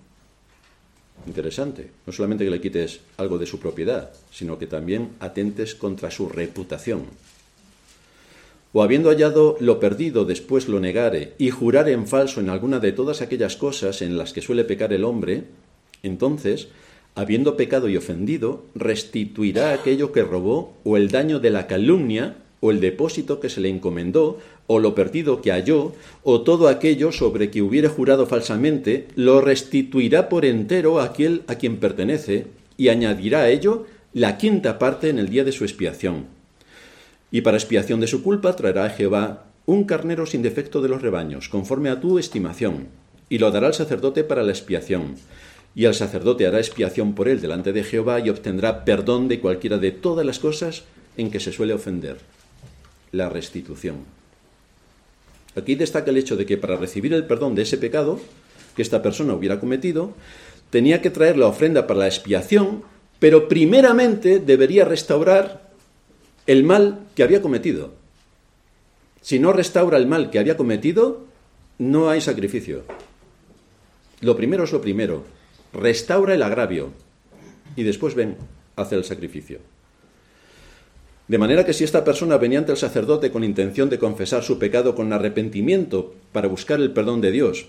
[1.27, 6.11] interesante, no solamente que le quites algo de su propiedad, sino que también atentes contra
[6.11, 7.05] su reputación.
[8.73, 12.93] O habiendo hallado lo perdido, después lo negare, y jurare en falso en alguna de
[12.93, 15.45] todas aquellas cosas en las que suele pecar el hombre,
[16.03, 16.69] entonces
[17.17, 22.71] habiendo pecado y ofendido, restituirá aquello que robó, o el daño de la calumnia, o
[22.71, 27.51] el depósito que se le encomendó, o lo perdido que halló, o todo aquello sobre
[27.51, 33.41] que hubiere jurado falsamente, lo restituirá por entero a aquel a quien pertenece, y añadirá
[33.41, 36.27] a ello la quinta parte en el día de su expiación.
[37.31, 41.01] Y para expiación de su culpa traerá a Jehová un carnero sin defecto de los
[41.01, 42.89] rebaños, conforme a tu estimación,
[43.31, 45.17] y lo dará al sacerdote para la expiación
[45.77, 49.77] y el sacerdote hará expiación por él delante de Jehová y obtendrá perdón de cualquiera
[49.77, 50.85] de todas las cosas
[51.19, 52.17] en que se suele ofender.
[53.13, 53.97] La restitución.
[55.55, 58.19] Aquí destaca el hecho de que para recibir el perdón de ese pecado
[58.75, 60.15] que esta persona hubiera cometido,
[60.71, 62.83] tenía que traer la ofrenda para la expiación,
[63.19, 65.73] pero primeramente debería restaurar
[66.47, 67.93] el mal que había cometido.
[69.21, 71.27] Si no restaura el mal que había cometido,
[71.79, 72.85] no hay sacrificio.
[74.23, 75.36] Lo primero es lo primero
[75.77, 76.93] restaura el agravio
[77.77, 78.37] y después ven,
[78.75, 79.61] hace el sacrificio.
[81.29, 84.59] De manera que si esta persona venía ante el sacerdote con intención de confesar su
[84.59, 87.67] pecado con arrepentimiento para buscar el perdón de Dios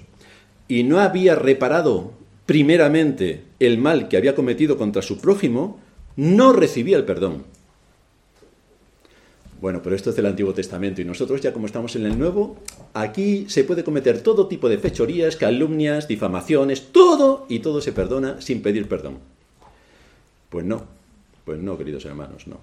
[0.68, 2.12] y no había reparado
[2.46, 5.80] primeramente el mal que había cometido contra su prójimo,
[6.16, 7.44] no recibía el perdón.
[9.60, 12.58] Bueno, pero esto es del Antiguo Testamento y nosotros ya como estamos en el Nuevo,
[12.94, 18.40] aquí se puede cometer todo tipo de fechorías, calumnias, difamaciones, todo y todo se perdona
[18.40, 19.18] sin pedir perdón.
[20.50, 20.86] Pues no,
[21.44, 22.60] pues no, queridos hermanos, no.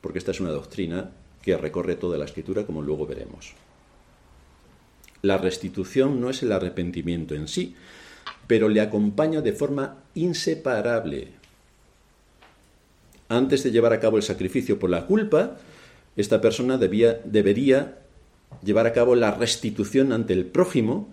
[0.00, 3.54] Porque esta es una doctrina que recorre toda la escritura como luego veremos.
[5.22, 7.76] La restitución no es el arrepentimiento en sí,
[8.46, 11.39] pero le acompaña de forma inseparable
[13.30, 15.56] antes de llevar a cabo el sacrificio por la culpa,
[16.16, 17.98] esta persona debía, debería
[18.62, 21.08] llevar a cabo la restitución ante el prójimo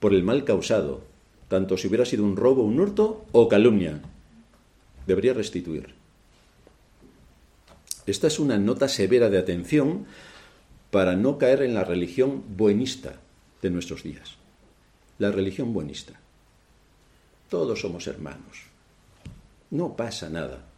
[0.00, 1.04] por el mal causado,
[1.46, 4.00] tanto si hubiera sido un robo, un hurto o calumnia.
[5.06, 5.94] Debería restituir.
[8.06, 10.06] Esta es una nota severa de atención
[10.90, 13.20] para no caer en la religión buenista
[13.62, 14.34] de nuestros días.
[15.20, 16.18] La religión buenista.
[17.48, 18.64] Todos somos hermanos.
[19.70, 20.71] No pasa nada.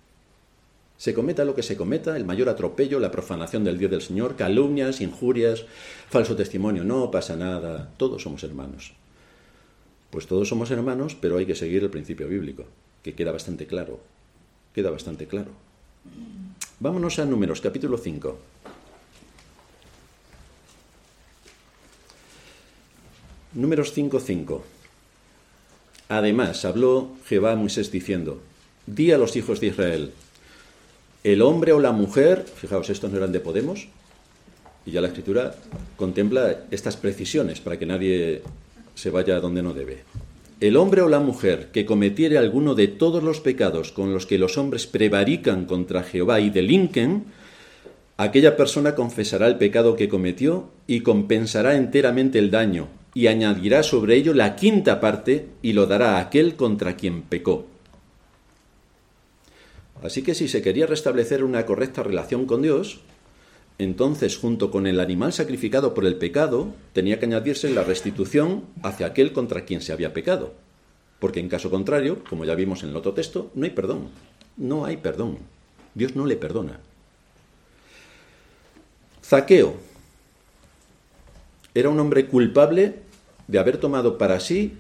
[0.97, 4.37] Se cometa lo que se cometa, el mayor atropello, la profanación del Dios del Señor,
[4.37, 5.65] calumnias, injurias,
[6.09, 8.93] falso testimonio, no pasa nada, todos somos hermanos.
[10.11, 12.65] Pues todos somos hermanos, pero hay que seguir el principio bíblico,
[13.03, 13.99] que queda bastante claro.
[14.73, 15.51] Queda bastante claro.
[16.81, 18.39] Vámonos a Números, capítulo 5.
[23.55, 24.63] Números 5.5.
[26.09, 28.43] Además, habló Jehová a Moisés diciendo,
[28.87, 30.13] Di a los hijos de Israel,
[31.25, 33.89] el hombre o la mujer, fijaos, estos no eran de Podemos,
[34.87, 35.55] y ya la escritura
[35.97, 38.43] contempla estas precisiones para que nadie
[38.95, 40.05] se vaya donde no debe.
[40.61, 44.39] El hombre o la mujer que cometiere alguno de todos los pecados con los que
[44.39, 47.25] los hombres prevarican contra Jehová y delinquen,
[48.19, 54.17] aquella persona confesará el pecado que cometió y compensará enteramente el daño, y añadirá sobre
[54.17, 57.74] ello la quinta parte y lo dará a aquel contra quien pecó.
[60.05, 63.01] Así que si se quería restablecer una correcta relación con Dios,
[63.79, 69.07] entonces junto con el animal sacrificado por el pecado, tenía que añadirse la restitución hacia
[69.07, 70.53] aquel contra quien se había pecado.
[71.21, 74.11] Porque en caso contrario, como ya vimos en el otro texto, no hay perdón.
[74.59, 75.39] No hay perdón.
[75.95, 76.81] Dios no le perdona.
[79.25, 79.75] Zaqueo
[81.73, 82.97] era un hombre culpable
[83.49, 84.75] de haber tomado para sí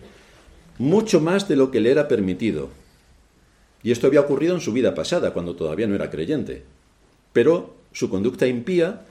[0.76, 2.83] mucho más de lo que le era permitido
[3.84, 6.64] y esto había ocurrido en su vida pasada, cuando todavía no era creyente.
[7.34, 9.02] Pero su conducta impía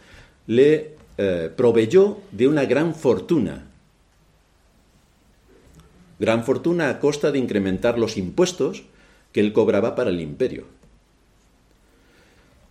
[0.47, 3.67] le eh, proveyó de una gran fortuna.
[6.19, 8.83] Gran fortuna a costa de incrementar los impuestos
[9.31, 10.65] que él cobraba para el imperio.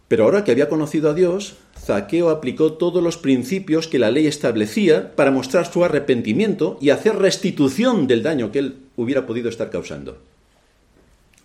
[0.09, 4.27] Pero ahora que había conocido a Dios, Zaqueo aplicó todos los principios que la ley
[4.27, 9.71] establecía para mostrar su arrepentimiento y hacer restitución del daño que él hubiera podido estar
[9.71, 10.19] causando.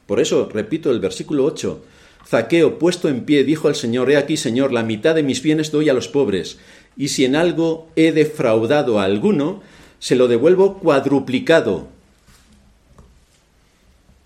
[0.08, 1.84] Por eso, repito el versículo 8,
[2.26, 5.72] Zaqueo, puesto en pie, dijo al Señor, He aquí, Señor, la mitad de mis bienes
[5.72, 6.58] doy a los pobres,
[6.96, 9.62] y si en algo he defraudado a alguno,
[10.00, 11.88] se lo devuelvo cuadruplicado.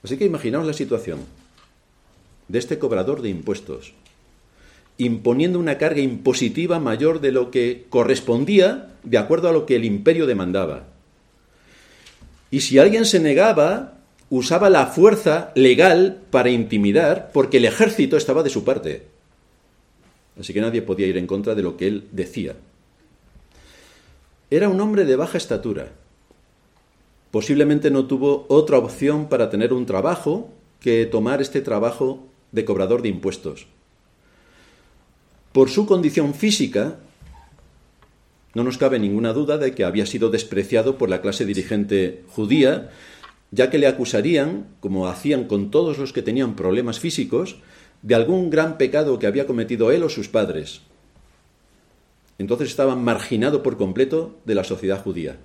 [0.04, 1.20] Así que imaginaos la situación.
[2.48, 3.94] de este cobrador de impuestos,
[4.98, 9.86] imponiendo una carga impositiva mayor de lo que correspondía de acuerdo a lo que el
[9.86, 10.88] imperio demandaba.
[12.50, 14.01] Y si alguien se negaba,
[14.32, 19.04] usaba la fuerza legal para intimidar porque el ejército estaba de su parte.
[20.40, 22.56] Así que nadie podía ir en contra de lo que él decía.
[24.50, 25.90] Era un hombre de baja estatura.
[27.30, 33.02] Posiblemente no tuvo otra opción para tener un trabajo que tomar este trabajo de cobrador
[33.02, 33.68] de impuestos.
[35.52, 37.00] Por su condición física,
[38.54, 42.92] no nos cabe ninguna duda de que había sido despreciado por la clase dirigente judía,
[43.52, 47.58] ya que le acusarían, como hacían con todos los que tenían problemas físicos,
[48.02, 50.82] de algún gran pecado que había cometido él o sus padres.
[52.38, 55.38] Entonces estaba marginado por completo de la sociedad judía.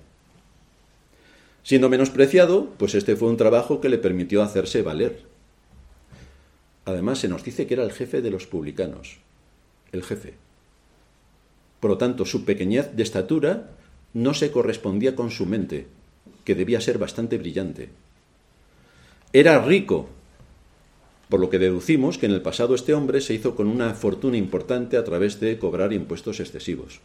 [1.61, 5.25] Siendo menospreciado, pues este fue un trabajo que le permitió hacerse valer.
[6.85, 9.17] Además, se nos dice que era el jefe de los publicanos,
[9.91, 10.35] el jefe.
[11.81, 13.71] Por lo tanto, su pequeñez de estatura
[14.13, 15.87] no se correspondía con su mente,
[16.47, 17.89] que debía ser bastante brillante.
[19.33, 20.07] Era rico,
[21.27, 24.37] por lo que deducimos que en el pasado este hombre se hizo con una fortuna
[24.37, 27.01] importante a través de cobrar impuestos excesivos.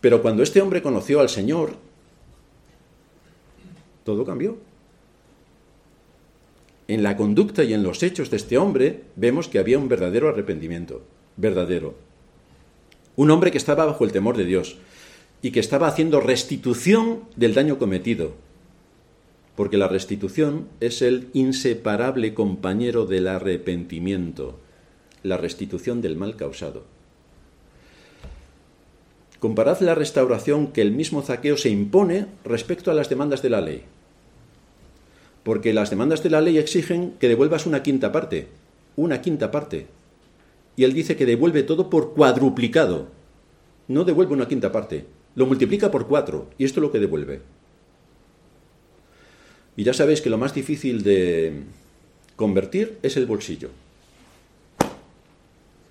[0.00, 1.74] Pero cuando este hombre conoció al Señor,
[4.04, 4.56] todo cambió.
[6.86, 10.28] En la conducta y en los hechos de este hombre vemos que había un verdadero
[10.28, 11.02] arrepentimiento,
[11.36, 11.96] verdadero.
[13.16, 14.78] Un hombre que estaba bajo el temor de Dios
[15.44, 18.32] y que estaba haciendo restitución del daño cometido,
[19.56, 24.58] porque la restitución es el inseparable compañero del arrepentimiento,
[25.22, 26.84] la restitución del mal causado.
[29.38, 33.60] Comparad la restauración que el mismo Zaqueo se impone respecto a las demandas de la
[33.60, 33.82] ley.
[35.42, 38.48] Porque las demandas de la ley exigen que devuelvas una quinta parte,
[38.96, 39.88] una quinta parte.
[40.74, 43.08] Y él dice que devuelve todo por cuadruplicado.
[43.88, 47.40] No devuelve una quinta parte, lo multiplica por cuatro, y esto es lo que devuelve.
[49.76, 51.62] Y ya sabéis que lo más difícil de
[52.36, 53.70] convertir es el bolsillo.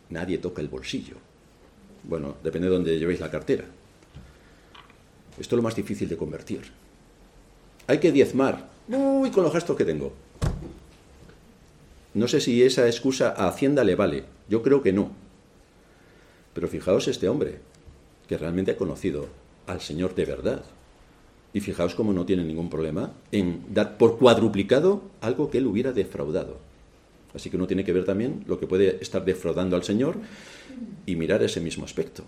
[0.10, 1.16] Nadie toca el bolsillo.
[2.04, 3.66] Bueno, depende de dónde llevéis la cartera.
[5.40, 6.62] Esto es lo más difícil de convertir.
[7.88, 8.70] Hay que diezmar.
[8.88, 10.14] Uy, con los gestos que tengo.
[12.14, 14.26] No sé si esa excusa a Hacienda le vale.
[14.48, 15.12] Yo creo que no.
[16.54, 17.60] Pero fijaos este hombre,
[18.28, 19.28] que realmente ha conocido
[19.68, 20.64] al Señor de verdad.
[21.54, 25.92] Y fijaos cómo no tiene ningún problema en dar por cuadruplicado algo que él hubiera
[25.92, 26.58] defraudado.
[27.36, 30.18] Así que uno tiene que ver también lo que puede estar defraudando al Señor
[31.06, 32.24] y mirar ese mismo aspecto.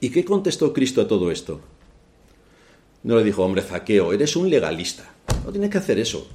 [0.00, 1.60] ¿Y qué contestó Cristo a todo esto?
[3.02, 5.10] No le dijo, hombre, zaqueo, eres un legalista.
[5.44, 6.26] No tienes que hacer eso.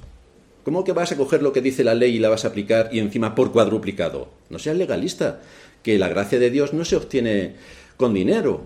[0.64, 2.90] ¿Cómo que vas a coger lo que dice la ley y la vas a aplicar
[2.92, 4.28] y encima por cuadruplicado?
[4.50, 5.40] No seas legalista,
[5.82, 7.54] que la gracia de Dios no se obtiene
[7.96, 8.62] con dinero,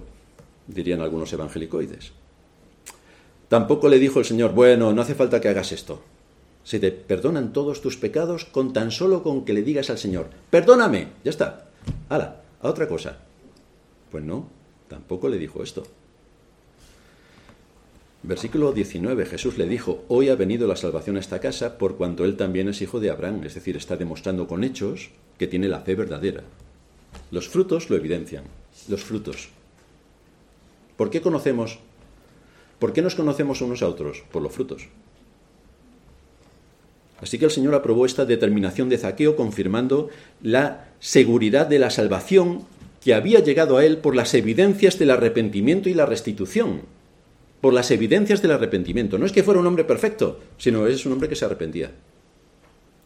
[0.66, 2.12] dirían algunos evangelicoides.
[3.48, 6.02] Tampoco le dijo el Señor, bueno, no hace falta que hagas esto.
[6.62, 10.28] Se te perdonan todos tus pecados con tan solo con que le digas al Señor,
[10.50, 11.68] perdóname, ya está.
[12.08, 13.18] Hala, a otra cosa.
[14.10, 14.48] Pues no,
[14.88, 15.84] tampoco le dijo esto.
[18.22, 22.26] Versículo 19, Jesús le dijo, hoy ha venido la salvación a esta casa por cuanto
[22.26, 25.80] él también es hijo de Abraham, es decir, está demostrando con hechos que tiene la
[25.80, 26.42] fe verdadera.
[27.30, 28.44] Los frutos lo evidencian,
[28.90, 29.48] los frutos.
[30.96, 31.78] ¿Por qué conocemos
[32.80, 34.24] ¿Por qué nos conocemos unos a otros?
[34.32, 34.88] Por los frutos.
[37.20, 40.08] Así que el Señor aprobó esta determinación de Zaqueo confirmando
[40.42, 42.64] la seguridad de la salvación
[43.04, 46.80] que había llegado a él por las evidencias del arrepentimiento y la restitución.
[47.60, 49.18] Por las evidencias del arrepentimiento.
[49.18, 51.90] No es que fuera un hombre perfecto, sino es un hombre que se arrepentía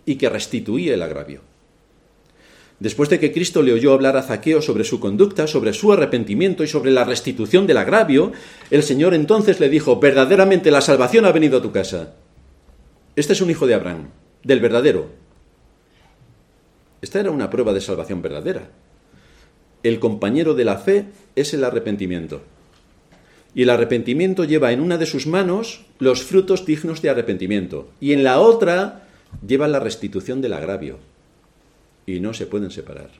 [0.07, 1.41] y que restituía el agravio.
[2.81, 6.65] Después de que Cristo le oyó hablar a Zaqueo sobre su conducta, sobre su arrepentimiento
[6.65, 8.33] y sobre la restitución del agravio,
[8.71, 12.15] el Señor entonces le dijo, verdaderamente la salvación ha venido a tu casa.
[13.15, 14.09] Este es un hijo de Abraham,
[14.43, 15.09] del verdadero.
[17.01, 18.71] Esta era una prueba de salvación verdadera.
[19.85, 22.43] El compañero de la fe es el arrepentimiento.
[23.55, 27.89] Y el arrepentimiento lleva en una de sus manos los frutos dignos de arrepentimiento.
[28.01, 29.07] Y en la otra
[29.47, 30.99] lleva la restitución del agravio
[32.07, 33.11] y no se pueden separar.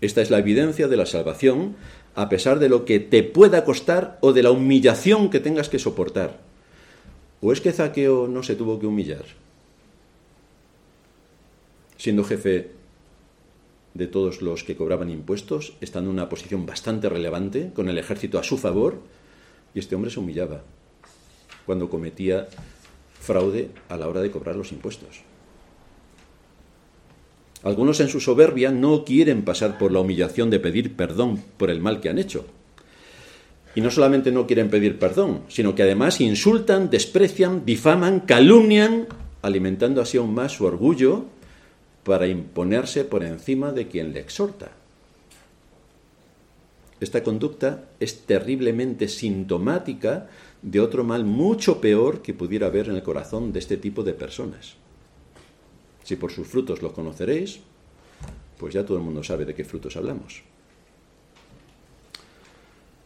[0.00, 1.76] Esta es la evidencia de la salvación
[2.14, 5.78] a pesar de lo que te pueda costar o de la humillación que tengas que
[5.78, 6.40] soportar.
[7.40, 9.24] ¿O es que Zaqueo no se tuvo que humillar?
[11.96, 12.70] Siendo jefe
[13.94, 18.38] de todos los que cobraban impuestos, estando en una posición bastante relevante, con el ejército
[18.38, 19.00] a su favor,
[19.74, 20.62] y este hombre se humillaba
[21.66, 22.48] cuando cometía
[23.20, 25.22] fraude a la hora de cobrar los impuestos.
[27.64, 31.80] Algunos en su soberbia no quieren pasar por la humillación de pedir perdón por el
[31.80, 32.44] mal que han hecho.
[33.74, 39.06] Y no solamente no quieren pedir perdón, sino que además insultan, desprecian, difaman, calumnian,
[39.40, 41.24] alimentando así aún más su orgullo
[42.04, 44.70] para imponerse por encima de quien le exhorta.
[47.00, 50.28] Esta conducta es terriblemente sintomática
[50.60, 54.12] de otro mal mucho peor que pudiera haber en el corazón de este tipo de
[54.12, 54.76] personas.
[56.04, 57.60] Si por sus frutos los conoceréis,
[58.58, 60.42] pues ya todo el mundo sabe de qué frutos hablamos.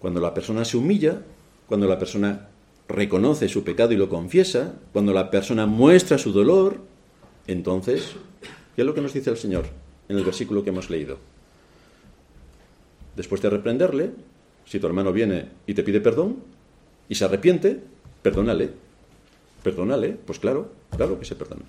[0.00, 1.22] Cuando la persona se humilla,
[1.66, 2.48] cuando la persona
[2.88, 6.80] reconoce su pecado y lo confiesa, cuando la persona muestra su dolor,
[7.46, 8.14] entonces,
[8.74, 9.66] ¿qué es lo que nos dice el Señor
[10.08, 11.18] en el versículo que hemos leído?
[13.16, 14.10] Después de reprenderle,
[14.64, 16.36] si tu hermano viene y te pide perdón
[17.08, 17.80] y se arrepiente,
[18.22, 18.70] perdónale.
[19.62, 21.64] Perdónale, pues claro, claro que se perdona.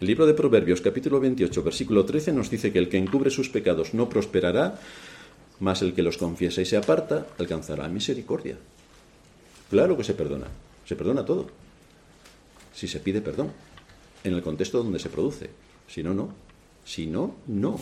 [0.00, 3.48] El libro de Proverbios, capítulo 28, versículo 13, nos dice que el que encubre sus
[3.48, 4.78] pecados no prosperará,
[5.58, 8.56] mas el que los confiesa y se aparta alcanzará misericordia.
[9.68, 10.46] Claro que se perdona,
[10.86, 11.48] se perdona todo.
[12.72, 13.50] Si se pide perdón,
[14.22, 15.50] en el contexto donde se produce.
[15.88, 16.28] Si no, no.
[16.84, 17.80] Si no, no.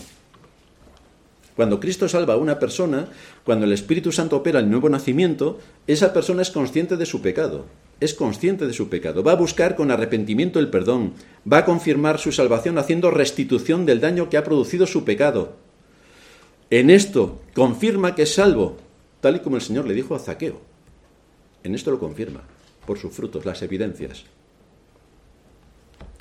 [1.54, 3.08] Cuando Cristo salva a una persona,
[3.44, 7.66] cuando el Espíritu Santo opera el nuevo nacimiento, esa persona es consciente de su pecado
[8.01, 11.14] es consciente de su pecado, va a buscar con arrepentimiento el perdón,
[11.51, 15.57] va a confirmar su salvación haciendo restitución del daño que ha producido su pecado.
[16.70, 18.76] En esto confirma que es salvo,
[19.20, 20.61] tal y como el Señor le dijo a Zaqueo.
[21.62, 22.42] En esto lo confirma,
[22.86, 24.24] por sus frutos, las evidencias.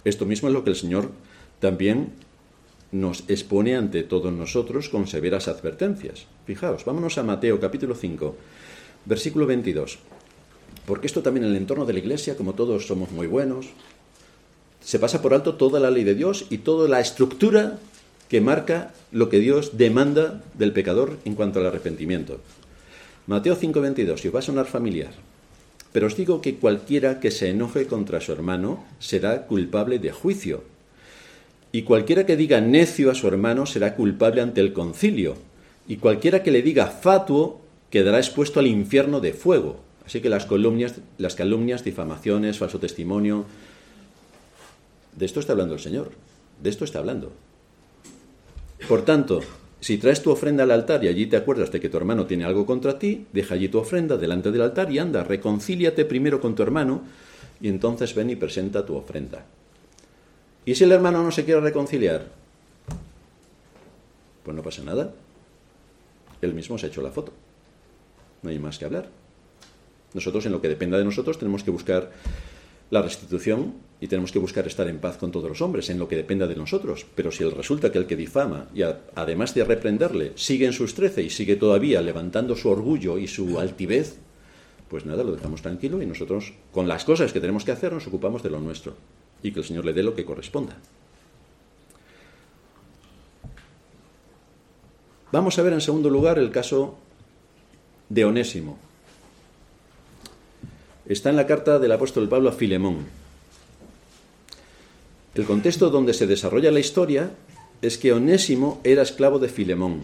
[0.05, 1.11] Esto mismo es lo que el Señor
[1.59, 2.13] también
[2.91, 6.28] nos expone ante todos nosotros con severas advertencias.
[6.45, 8.36] Fijaos, vámonos a Mateo capítulo 5,
[9.05, 9.99] versículo 22.
[10.86, 13.67] Porque esto también en el entorno de la iglesia, como todos somos muy buenos,
[14.81, 17.79] se pasa por alto toda la ley de Dios y toda la estructura
[18.29, 22.39] que marca lo que Dios demanda del pecador en cuanto al arrepentimiento.
[23.27, 25.11] Mateo 5:22, si os va a sonar familiar.
[25.91, 30.63] Pero os digo que cualquiera que se enoje contra su hermano será culpable de juicio.
[31.71, 35.36] Y cualquiera que diga necio a su hermano será culpable ante el concilio.
[35.88, 39.79] Y cualquiera que le diga fatuo quedará expuesto al infierno de fuego.
[40.06, 43.45] Así que las calumnias, las calumnias, difamaciones, falso testimonio,
[45.16, 46.12] de esto está hablando el Señor,
[46.62, 47.32] de esto está hablando.
[48.88, 49.41] Por tanto,
[49.80, 52.45] si traes tu ofrenda al altar y allí te acuerdas de que tu hermano tiene
[52.45, 56.56] algo contra ti, deja allí tu ofrenda delante del altar y anda, reconcíliate primero con
[56.56, 57.01] tu hermano
[57.62, 59.45] y entonces ven y presenta tu ofrenda.
[60.66, 62.28] ¿Y si el hermano no se quiere reconciliar?
[64.43, 65.14] Pues no pasa nada.
[66.41, 67.32] Él mismo se ha hecho la foto.
[68.41, 69.08] No hay más que hablar.
[70.16, 72.09] Nosotros, en lo que dependa de nosotros, tenemos que buscar
[72.89, 76.07] la restitución y tenemos que buscar estar en paz con todos los hombres, en lo
[76.07, 77.05] que dependa de nosotros.
[77.16, 81.22] Pero si resulta que el que difama, y además de reprenderle, sigue en sus trece
[81.22, 84.18] y sigue todavía levantando su orgullo y su altivez,
[84.88, 88.07] pues nada, lo dejamos tranquilo y nosotros, con las cosas que tenemos que hacer, nos
[88.07, 88.93] ocupamos de lo nuestro
[89.43, 90.78] y que el Señor le dé lo que corresponda.
[95.34, 96.97] Vamos a ver en segundo lugar el caso
[98.07, 98.84] de Onésimo
[101.08, 103.06] está en la carta del apóstol Pablo a Filemón.
[105.36, 107.32] El contexto donde se desarrolla la historia
[107.82, 110.03] es que Onésimo era esclavo de Filemón.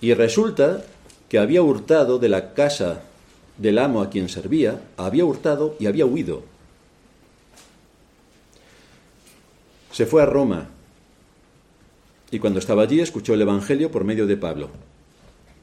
[0.00, 0.84] Y resulta
[1.28, 3.02] que había hurtado de la casa
[3.56, 6.42] del amo a quien servía, había hurtado y había huido.
[9.92, 10.68] Se fue a Roma
[12.30, 14.70] y cuando estaba allí escuchó el Evangelio por medio de Pablo.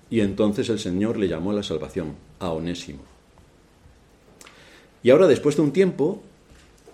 [0.09, 2.99] Y entonces el Señor le llamó a la salvación, a Onésimo.
[5.03, 6.21] Y ahora, después de un tiempo,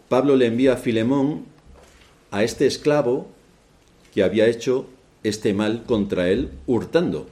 [0.09, 1.45] Pablo le envía a Filemón
[2.31, 3.27] a este esclavo
[4.13, 4.87] que había hecho
[5.23, 7.27] este mal contra él hurtando.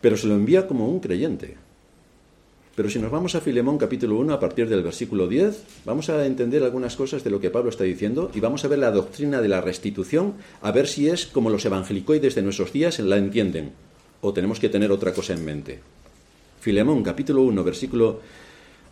[0.00, 1.56] Pero se lo envía como un creyente.
[2.74, 6.26] Pero si nos vamos a Filemón capítulo 1 a partir del versículo 10, vamos a
[6.26, 9.40] entender algunas cosas de lo que Pablo está diciendo y vamos a ver la doctrina
[9.40, 13.72] de la restitución, a ver si es como los evangelicoides de nuestros días la entienden
[14.26, 15.78] o tenemos que tener otra cosa en mente.
[16.60, 18.20] Filemón, capítulo 1, versículo,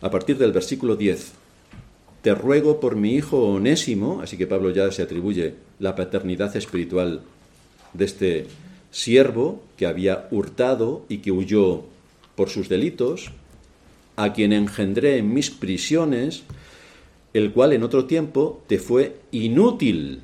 [0.01, 1.33] a partir del versículo 10.
[2.21, 7.21] Te ruego por mi hijo onésimo, así que Pablo ya se atribuye la paternidad espiritual
[7.93, 8.47] de este
[8.91, 11.83] siervo que había hurtado y que huyó
[12.35, 13.31] por sus delitos,
[14.15, 16.43] a quien engendré en mis prisiones,
[17.33, 20.21] el cual en otro tiempo te fue inútil.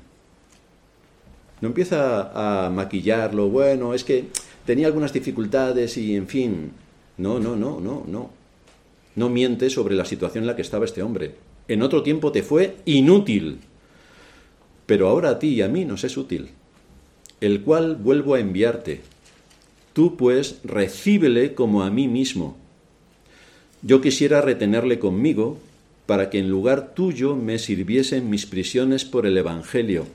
[1.60, 2.32] No empieza
[2.66, 4.30] a maquillarlo, bueno, es que
[4.66, 6.72] tenía algunas dificultades y, en fin,
[7.18, 8.30] no, no, no, no, no.
[9.16, 11.36] No miente sobre la situación en la que estaba este hombre.
[11.68, 13.60] En otro tiempo te fue inútil.
[14.92, 16.50] pero ahora a ti y a mí nos es útil,
[17.40, 19.00] el cual vuelvo a enviarte.
[19.94, 22.58] Tú pues recíbele como a mí mismo.
[23.84, 25.60] Yo quisiera retenerle conmigo
[26.08, 30.08] para que en lugar tuyo me sirviesen mis prisiones por el Evangelio,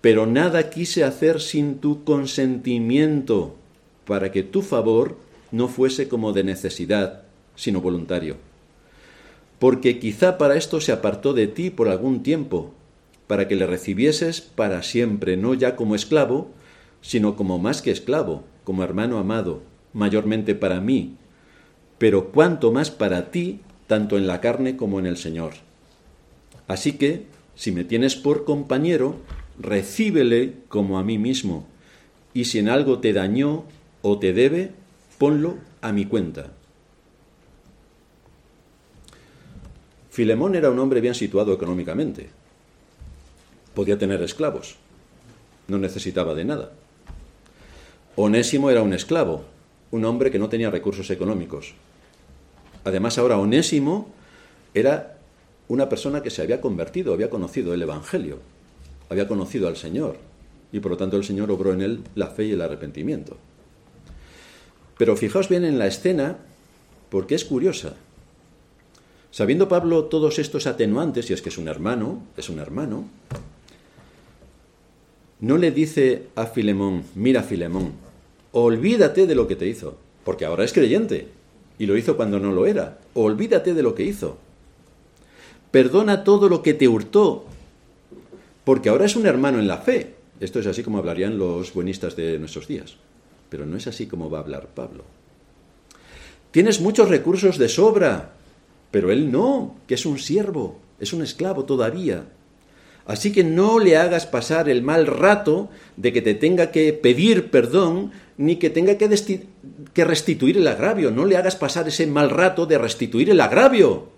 [0.00, 3.56] pero nada quise hacer sin tu consentimiento,
[4.06, 5.16] para que tu favor
[5.50, 7.22] no fuese como de necesidad,
[7.54, 8.36] sino voluntario.
[9.58, 12.72] Porque quizá para esto se apartó de ti por algún tiempo,
[13.26, 16.50] para que le recibieses para siempre, no ya como esclavo,
[17.00, 21.16] sino como más que esclavo, como hermano amado, mayormente para mí,
[21.98, 25.52] pero cuanto más para ti, tanto en la carne como en el Señor.
[26.66, 29.16] Así que, si me tienes por compañero,
[29.58, 31.66] recíbele como a mí mismo,
[32.32, 33.64] y si en algo te dañó
[34.06, 34.70] o te debe,
[35.16, 36.50] ponlo a mi cuenta.
[40.10, 42.28] Filemón era un hombre bien situado económicamente.
[43.74, 44.76] Podía tener esclavos.
[45.68, 46.72] No necesitaba de nada.
[48.14, 49.46] Onésimo era un esclavo,
[49.90, 51.72] un hombre que no tenía recursos económicos.
[52.84, 54.12] Además, ahora Onésimo
[54.74, 55.16] era
[55.66, 58.38] una persona que se había convertido, había conocido el Evangelio,
[59.08, 60.18] había conocido al Señor,
[60.72, 63.38] y por lo tanto el Señor obró en él la fe y el arrepentimiento.
[64.98, 66.38] Pero fijaos bien en la escena,
[67.10, 67.94] porque es curiosa.
[69.30, 73.04] Sabiendo Pablo todos estos atenuantes, y es que es un hermano, es un hermano,
[75.40, 77.92] no le dice a Filemón, mira Filemón,
[78.52, 81.28] olvídate de lo que te hizo, porque ahora es creyente,
[81.78, 84.38] y lo hizo cuando no lo era, olvídate de lo que hizo.
[85.70, 87.44] Perdona todo lo que te hurtó,
[88.64, 90.14] porque ahora es un hermano en la fe.
[90.38, 92.96] Esto es así como hablarían los buenistas de nuestros días,
[93.48, 95.04] pero no es así como va a hablar Pablo.
[96.50, 98.32] Tienes muchos recursos de sobra,
[98.90, 102.26] pero él no, que es un siervo, es un esclavo todavía.
[103.06, 107.50] Así que no le hagas pasar el mal rato de que te tenga que pedir
[107.50, 109.46] perdón ni que tenga que,
[109.92, 111.10] que, restituir el agravio.
[111.10, 114.08] No le hagas pasar ese mal rato de restituir el agravio.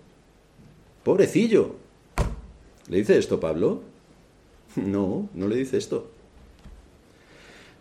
[1.03, 1.77] Pobrecillo.
[2.89, 3.83] ¿Le dice esto Pablo?
[4.77, 6.11] No, no le dice esto.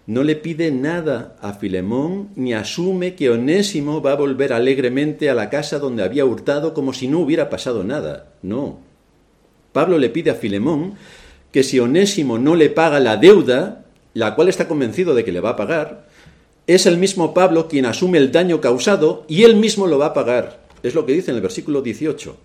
[0.08, 5.34] No le pide nada a Filemón ni asume que Onésimo va a volver alegremente a
[5.34, 8.34] la casa donde había hurtado como si no hubiera pasado nada.
[8.44, 8.78] No.
[9.72, 10.94] Pablo le pide a Filemón
[11.52, 15.40] que si Onésimo no le paga la deuda, la cual está convencido de que le
[15.40, 16.08] va a pagar,
[16.68, 20.14] es el mismo Pablo quien asume el daño causado y él mismo lo va a
[20.14, 20.66] pagar.
[20.84, 22.38] Es lo que dice en el versículo 18.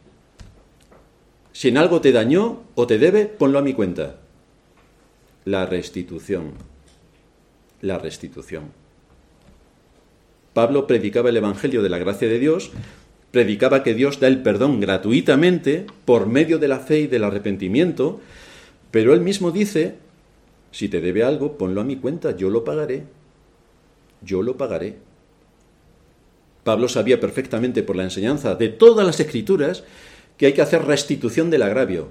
[1.53, 4.17] Si en algo te dañó o te debe, ponlo a mi cuenta.
[5.45, 6.70] La restitución
[7.81, 8.65] la restitución.
[10.53, 12.73] Pablo predicaba el Evangelio de la gracia de Dios,
[13.31, 18.21] predicaba que Dios da el perdón gratuitamente por medio de la fe y del arrepentimiento,
[18.91, 19.95] pero él mismo dice,
[20.73, 23.05] si te debe algo, ponlo a mi cuenta, yo lo pagaré,
[24.23, 24.97] yo lo pagaré.
[26.65, 29.85] Pablo sabía perfectamente por la enseñanza de todas las escrituras
[30.37, 32.09] que hay que hacer restitución del agravio.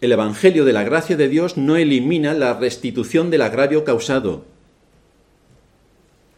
[0.00, 4.44] El Evangelio de la gracia de Dios no elimina la restitución del agravio causado.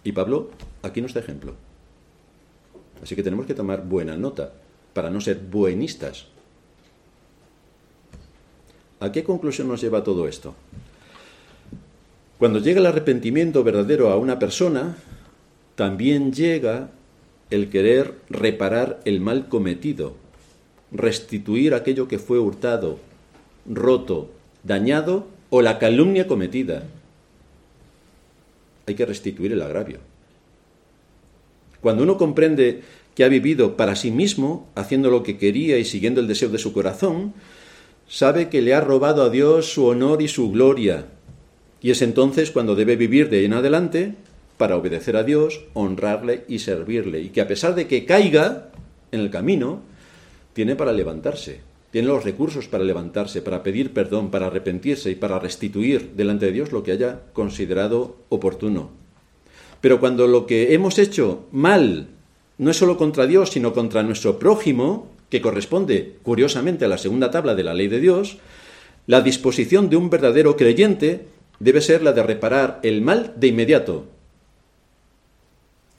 [0.04, 0.50] Y Pablo
[0.82, 1.54] aquí nos da ejemplo.
[3.02, 4.52] Así que tenemos que tomar buena nota
[4.92, 6.26] para no ser buenistas.
[9.00, 10.54] ¿A qué conclusión nos lleva todo esto?
[12.38, 14.96] Cuando llega el arrepentimiento verdadero a una persona,
[15.74, 16.90] también llega
[17.50, 20.14] el querer reparar el mal cometido,
[20.92, 22.98] restituir aquello que fue hurtado,
[23.66, 24.30] roto,
[24.64, 26.84] dañado o la calumnia cometida
[28.88, 29.98] hay que restituir el agravio.
[31.80, 32.82] Cuando uno comprende
[33.14, 36.58] que ha vivido para sí mismo, haciendo lo que quería y siguiendo el deseo de
[36.58, 37.34] su corazón,
[38.08, 41.06] sabe que le ha robado a Dios su honor y su gloria.
[41.80, 44.14] Y es entonces cuando debe vivir de ahí en adelante
[44.56, 47.20] para obedecer a Dios, honrarle y servirle.
[47.20, 48.70] Y que a pesar de que caiga
[49.12, 49.82] en el camino,
[50.52, 51.60] tiene para levantarse
[51.90, 56.52] tiene los recursos para levantarse, para pedir perdón, para arrepentirse y para restituir delante de
[56.52, 58.90] Dios lo que haya considerado oportuno.
[59.80, 62.08] Pero cuando lo que hemos hecho mal
[62.58, 67.30] no es solo contra Dios, sino contra nuestro prójimo, que corresponde curiosamente a la segunda
[67.30, 68.38] tabla de la ley de Dios,
[69.06, 71.26] la disposición de un verdadero creyente
[71.60, 74.06] debe ser la de reparar el mal de inmediato.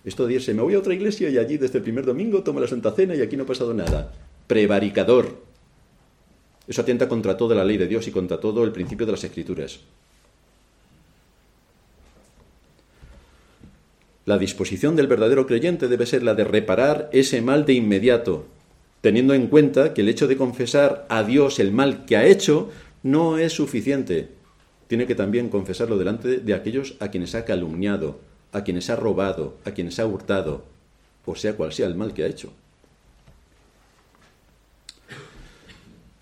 [0.04, 2.60] Esto de irse, me voy a otra iglesia y allí desde el primer domingo tomo
[2.60, 4.14] la Santa Cena y aquí no ha pasado nada.
[4.48, 5.49] Prevaricador.
[6.70, 9.24] Eso atenta contra toda la ley de Dios y contra todo el principio de las
[9.24, 9.80] escrituras.
[14.26, 18.45] La disposición del verdadero creyente debe ser la de reparar ese mal de inmediato,
[19.01, 22.70] teniendo en cuenta que el hecho de confesar a Dios el mal que ha hecho
[23.01, 24.30] no es suficiente.
[24.88, 28.20] Tiene que también confesarlo delante de aquellos a quienes ha calumniado,
[28.51, 30.65] a quienes ha robado, a quienes ha hurtado,
[31.26, 32.53] o sea cual sea el mal que ha hecho.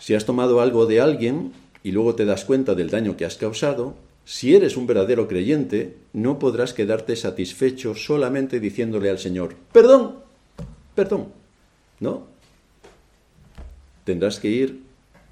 [0.07, 1.51] Si has tomado algo de alguien
[1.83, 3.93] y luego te das cuenta del daño que has causado,
[4.23, 10.19] si eres un verdadero creyente, no podrás quedarte satisfecho solamente diciéndole al Señor, perdón,
[10.95, 11.33] perdón.
[11.99, 12.25] No.
[14.05, 14.83] Tendrás que ir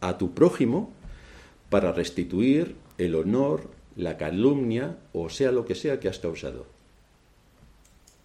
[0.01, 0.91] a tu prójimo
[1.69, 6.65] para restituir el honor, la calumnia o sea lo que sea que has causado.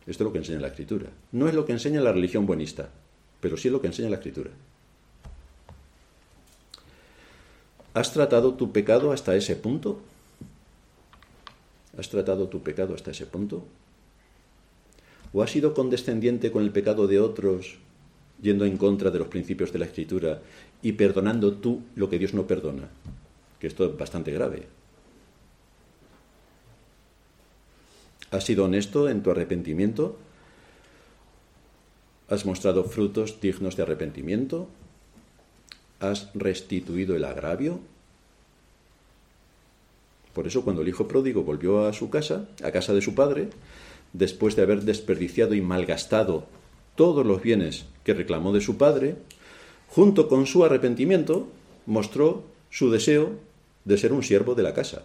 [0.05, 1.11] Esto es lo que enseña la escritura.
[1.31, 2.91] No es lo que enseña la religión buenista,
[3.41, 4.51] pero sí es lo que enseña la escritura.
[7.93, 10.01] ¿Has tratado tu pecado hasta ese punto?
[11.99, 13.65] ¿Has tratado tu pecado hasta ese punto?
[15.33, 17.79] ¿O has sido condescendiente con el pecado de otros,
[18.41, 20.41] yendo en contra de los principios de la Escritura
[20.83, 22.89] y perdonando tú lo que Dios no perdona?
[23.59, 24.67] Que esto es bastante grave.
[28.31, 30.17] ¿Has sido honesto en tu arrepentimiento?
[32.29, 34.69] ¿Has mostrado frutos dignos de arrepentimiento?
[36.01, 37.79] ¿Has restituido el agravio?
[40.35, 43.51] Por eso cuando el hijo pródigo volvió a su casa, a casa de su padre,
[44.13, 46.47] después de haber desperdiciado y malgastado
[46.95, 49.17] todos los bienes que reclamó de su padre,
[49.89, 51.49] junto con su arrepentimiento,
[51.87, 53.33] mostró su deseo
[53.85, 55.05] de ser un siervo de la casa,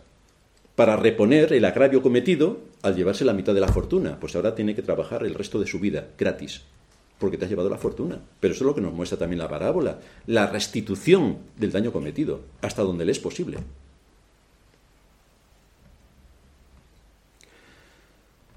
[0.75, 4.75] para reponer el agravio cometido al llevarse la mitad de la fortuna, pues ahora tiene
[4.75, 6.63] que trabajar el resto de su vida gratis,
[7.19, 8.19] porque te has llevado la fortuna.
[8.39, 12.41] Pero eso es lo que nos muestra también la parábola, la restitución del daño cometido,
[12.61, 13.57] hasta donde le es posible.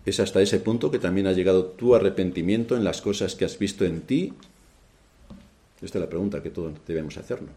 [0.04, 3.58] Es hasta ese punto que también ha llegado tu arrepentimiento en las cosas que has
[3.58, 4.32] visto en ti.
[5.82, 7.54] Esta es la pregunta que todos debemos hacernos.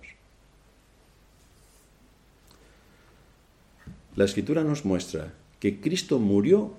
[4.15, 6.73] La escritura nos muestra que Cristo murió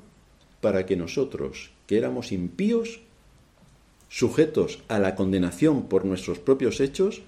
[0.60, 3.00] para que nosotros, que éramos impíos,
[4.12, 7.22] sujetos a la condenación por nuestros propios hechos,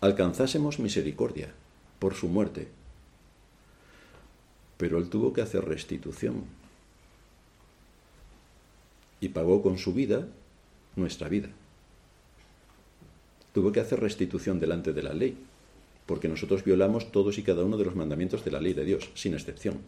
[0.00, 1.54] alcanzásemos misericordia
[2.00, 2.66] por su muerte.
[4.76, 6.42] Pero Él tuvo que hacer restitución
[9.20, 10.26] y pagó con su vida
[10.96, 11.48] nuestra vida.
[13.52, 15.38] Tuvo que hacer restitución delante de la ley,
[16.06, 19.10] porque nosotros violamos todos y cada uno de los mandamientos de la ley de Dios,
[19.14, 19.78] sin excepción.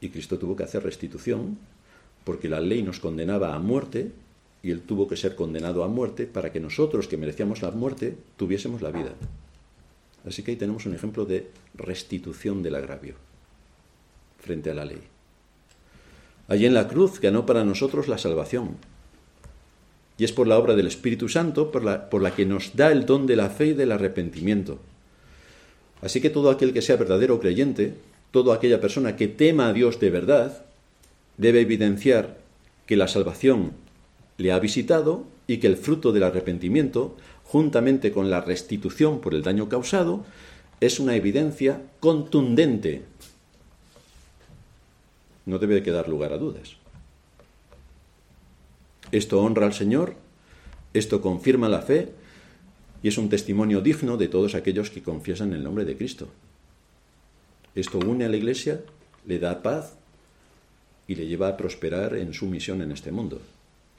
[0.00, 1.58] Y Cristo tuvo que hacer restitución
[2.22, 4.12] porque la ley nos condenaba a muerte
[4.62, 8.16] y Él tuvo que ser condenado a muerte para que nosotros que merecíamos la muerte
[8.36, 9.12] tuviésemos la vida.
[10.26, 13.14] Así que ahí tenemos un ejemplo de restitución del agravio
[14.38, 15.00] frente a la ley.
[16.48, 18.76] Allí en la cruz ganó para nosotros la salvación.
[20.18, 22.92] Y es por la obra del Espíritu Santo por la, por la que nos da
[22.92, 24.78] el don de la fe y del arrepentimiento.
[26.02, 27.94] Así que todo aquel que sea verdadero creyente,
[28.30, 30.64] toda aquella persona que tema a Dios de verdad,
[31.38, 32.38] debe evidenciar
[32.86, 33.72] que la salvación
[34.40, 39.42] le ha visitado y que el fruto del arrepentimiento, juntamente con la restitución por el
[39.42, 40.24] daño causado,
[40.80, 43.04] es una evidencia contundente
[45.46, 46.76] no debe quedar lugar a dudas.
[49.12, 50.14] Esto honra al Señor,
[50.94, 52.12] esto confirma la fe
[53.02, 56.28] y es un testimonio digno de todos aquellos que confiesan el nombre de Cristo.
[57.74, 58.80] Esto une a la Iglesia,
[59.26, 59.94] le da paz
[61.08, 63.40] y le lleva a prosperar en su misión en este mundo.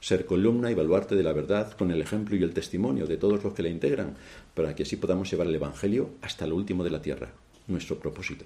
[0.02, 3.44] Ser columna y baluarte de la verdad con el ejemplo y el testimonio de todos
[3.44, 4.16] los que la integran,
[4.52, 7.30] para que así podamos llevar el Evangelio hasta lo último de la tierra,
[7.68, 8.44] nuestro propósito.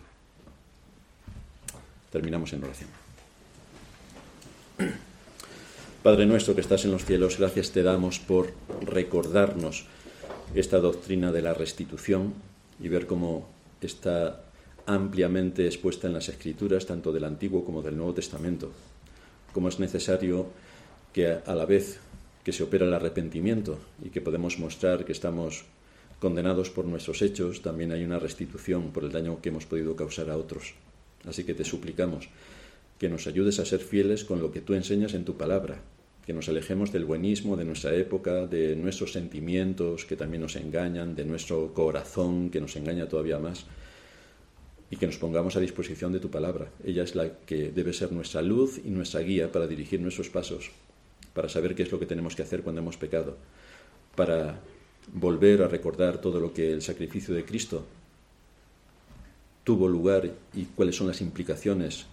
[2.13, 2.91] Terminamos en oración.
[6.03, 8.53] Padre nuestro que estás en los cielos, gracias te damos por
[8.83, 9.87] recordarnos
[10.55, 12.35] esta doctrina de la restitución
[12.79, 13.49] y ver cómo
[13.81, 14.43] está
[14.85, 18.71] ampliamente expuesta en las escrituras, tanto del Antiguo como del Nuevo Testamento,
[19.53, 20.47] cómo es necesario
[21.17, 21.99] que a la vez
[22.45, 25.65] que se opera el arrepentimiento y que podemos mostrar que estamos
[26.19, 30.29] condenados por nuestros hechos, también hay una restitución por el daño que hemos podido causar
[30.29, 30.75] a otros.
[31.25, 32.29] Así que te suplicamos
[32.99, 35.81] que nos ayudes a ser fieles con lo que tú enseñas en tu palabra,
[36.27, 41.17] que nos alejemos del buenismo de nuestra época, de nuestros sentimientos que también nos engañan,
[41.17, 43.65] de nuestro corazón que nos engaña todavía más,
[44.91, 46.69] y que nos pongamos a disposición de tu palabra.
[46.85, 50.73] Ella es la que debe ser nuestra luz y nuestra guía para dirigir nuestros pasos,
[51.37, 53.37] para saber qué es lo que tenemos que hacer cuando hemos pecado,
[54.17, 54.59] para
[55.13, 57.85] volver a recordar todo lo que el sacrificio de Cristo
[59.63, 62.07] tuvo lugar y cuáles son las implicaciones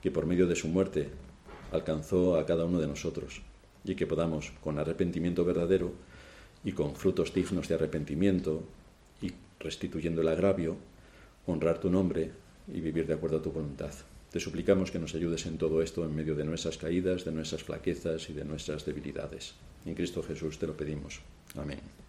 [0.00, 1.10] que por medio de su muerte
[1.70, 3.42] alcanzó a cada uno de nosotros
[3.84, 5.92] y que podamos, con arrepentimiento verdadero
[6.64, 8.62] y con frutos dignos de arrepentimiento
[9.20, 10.78] y restituyendo el agravio,
[11.44, 12.30] honrar tu nombre
[12.72, 13.92] y vivir de acuerdo a tu voluntad.
[14.32, 17.62] Te suplicamos que nos ayudes en todo esto en medio de nuestras caídas, de nuestras
[17.62, 19.54] flaquezas y de nuestras debilidades.
[19.84, 21.20] En Cristo Jesús te lo pedimos.
[21.54, 21.92] Amén.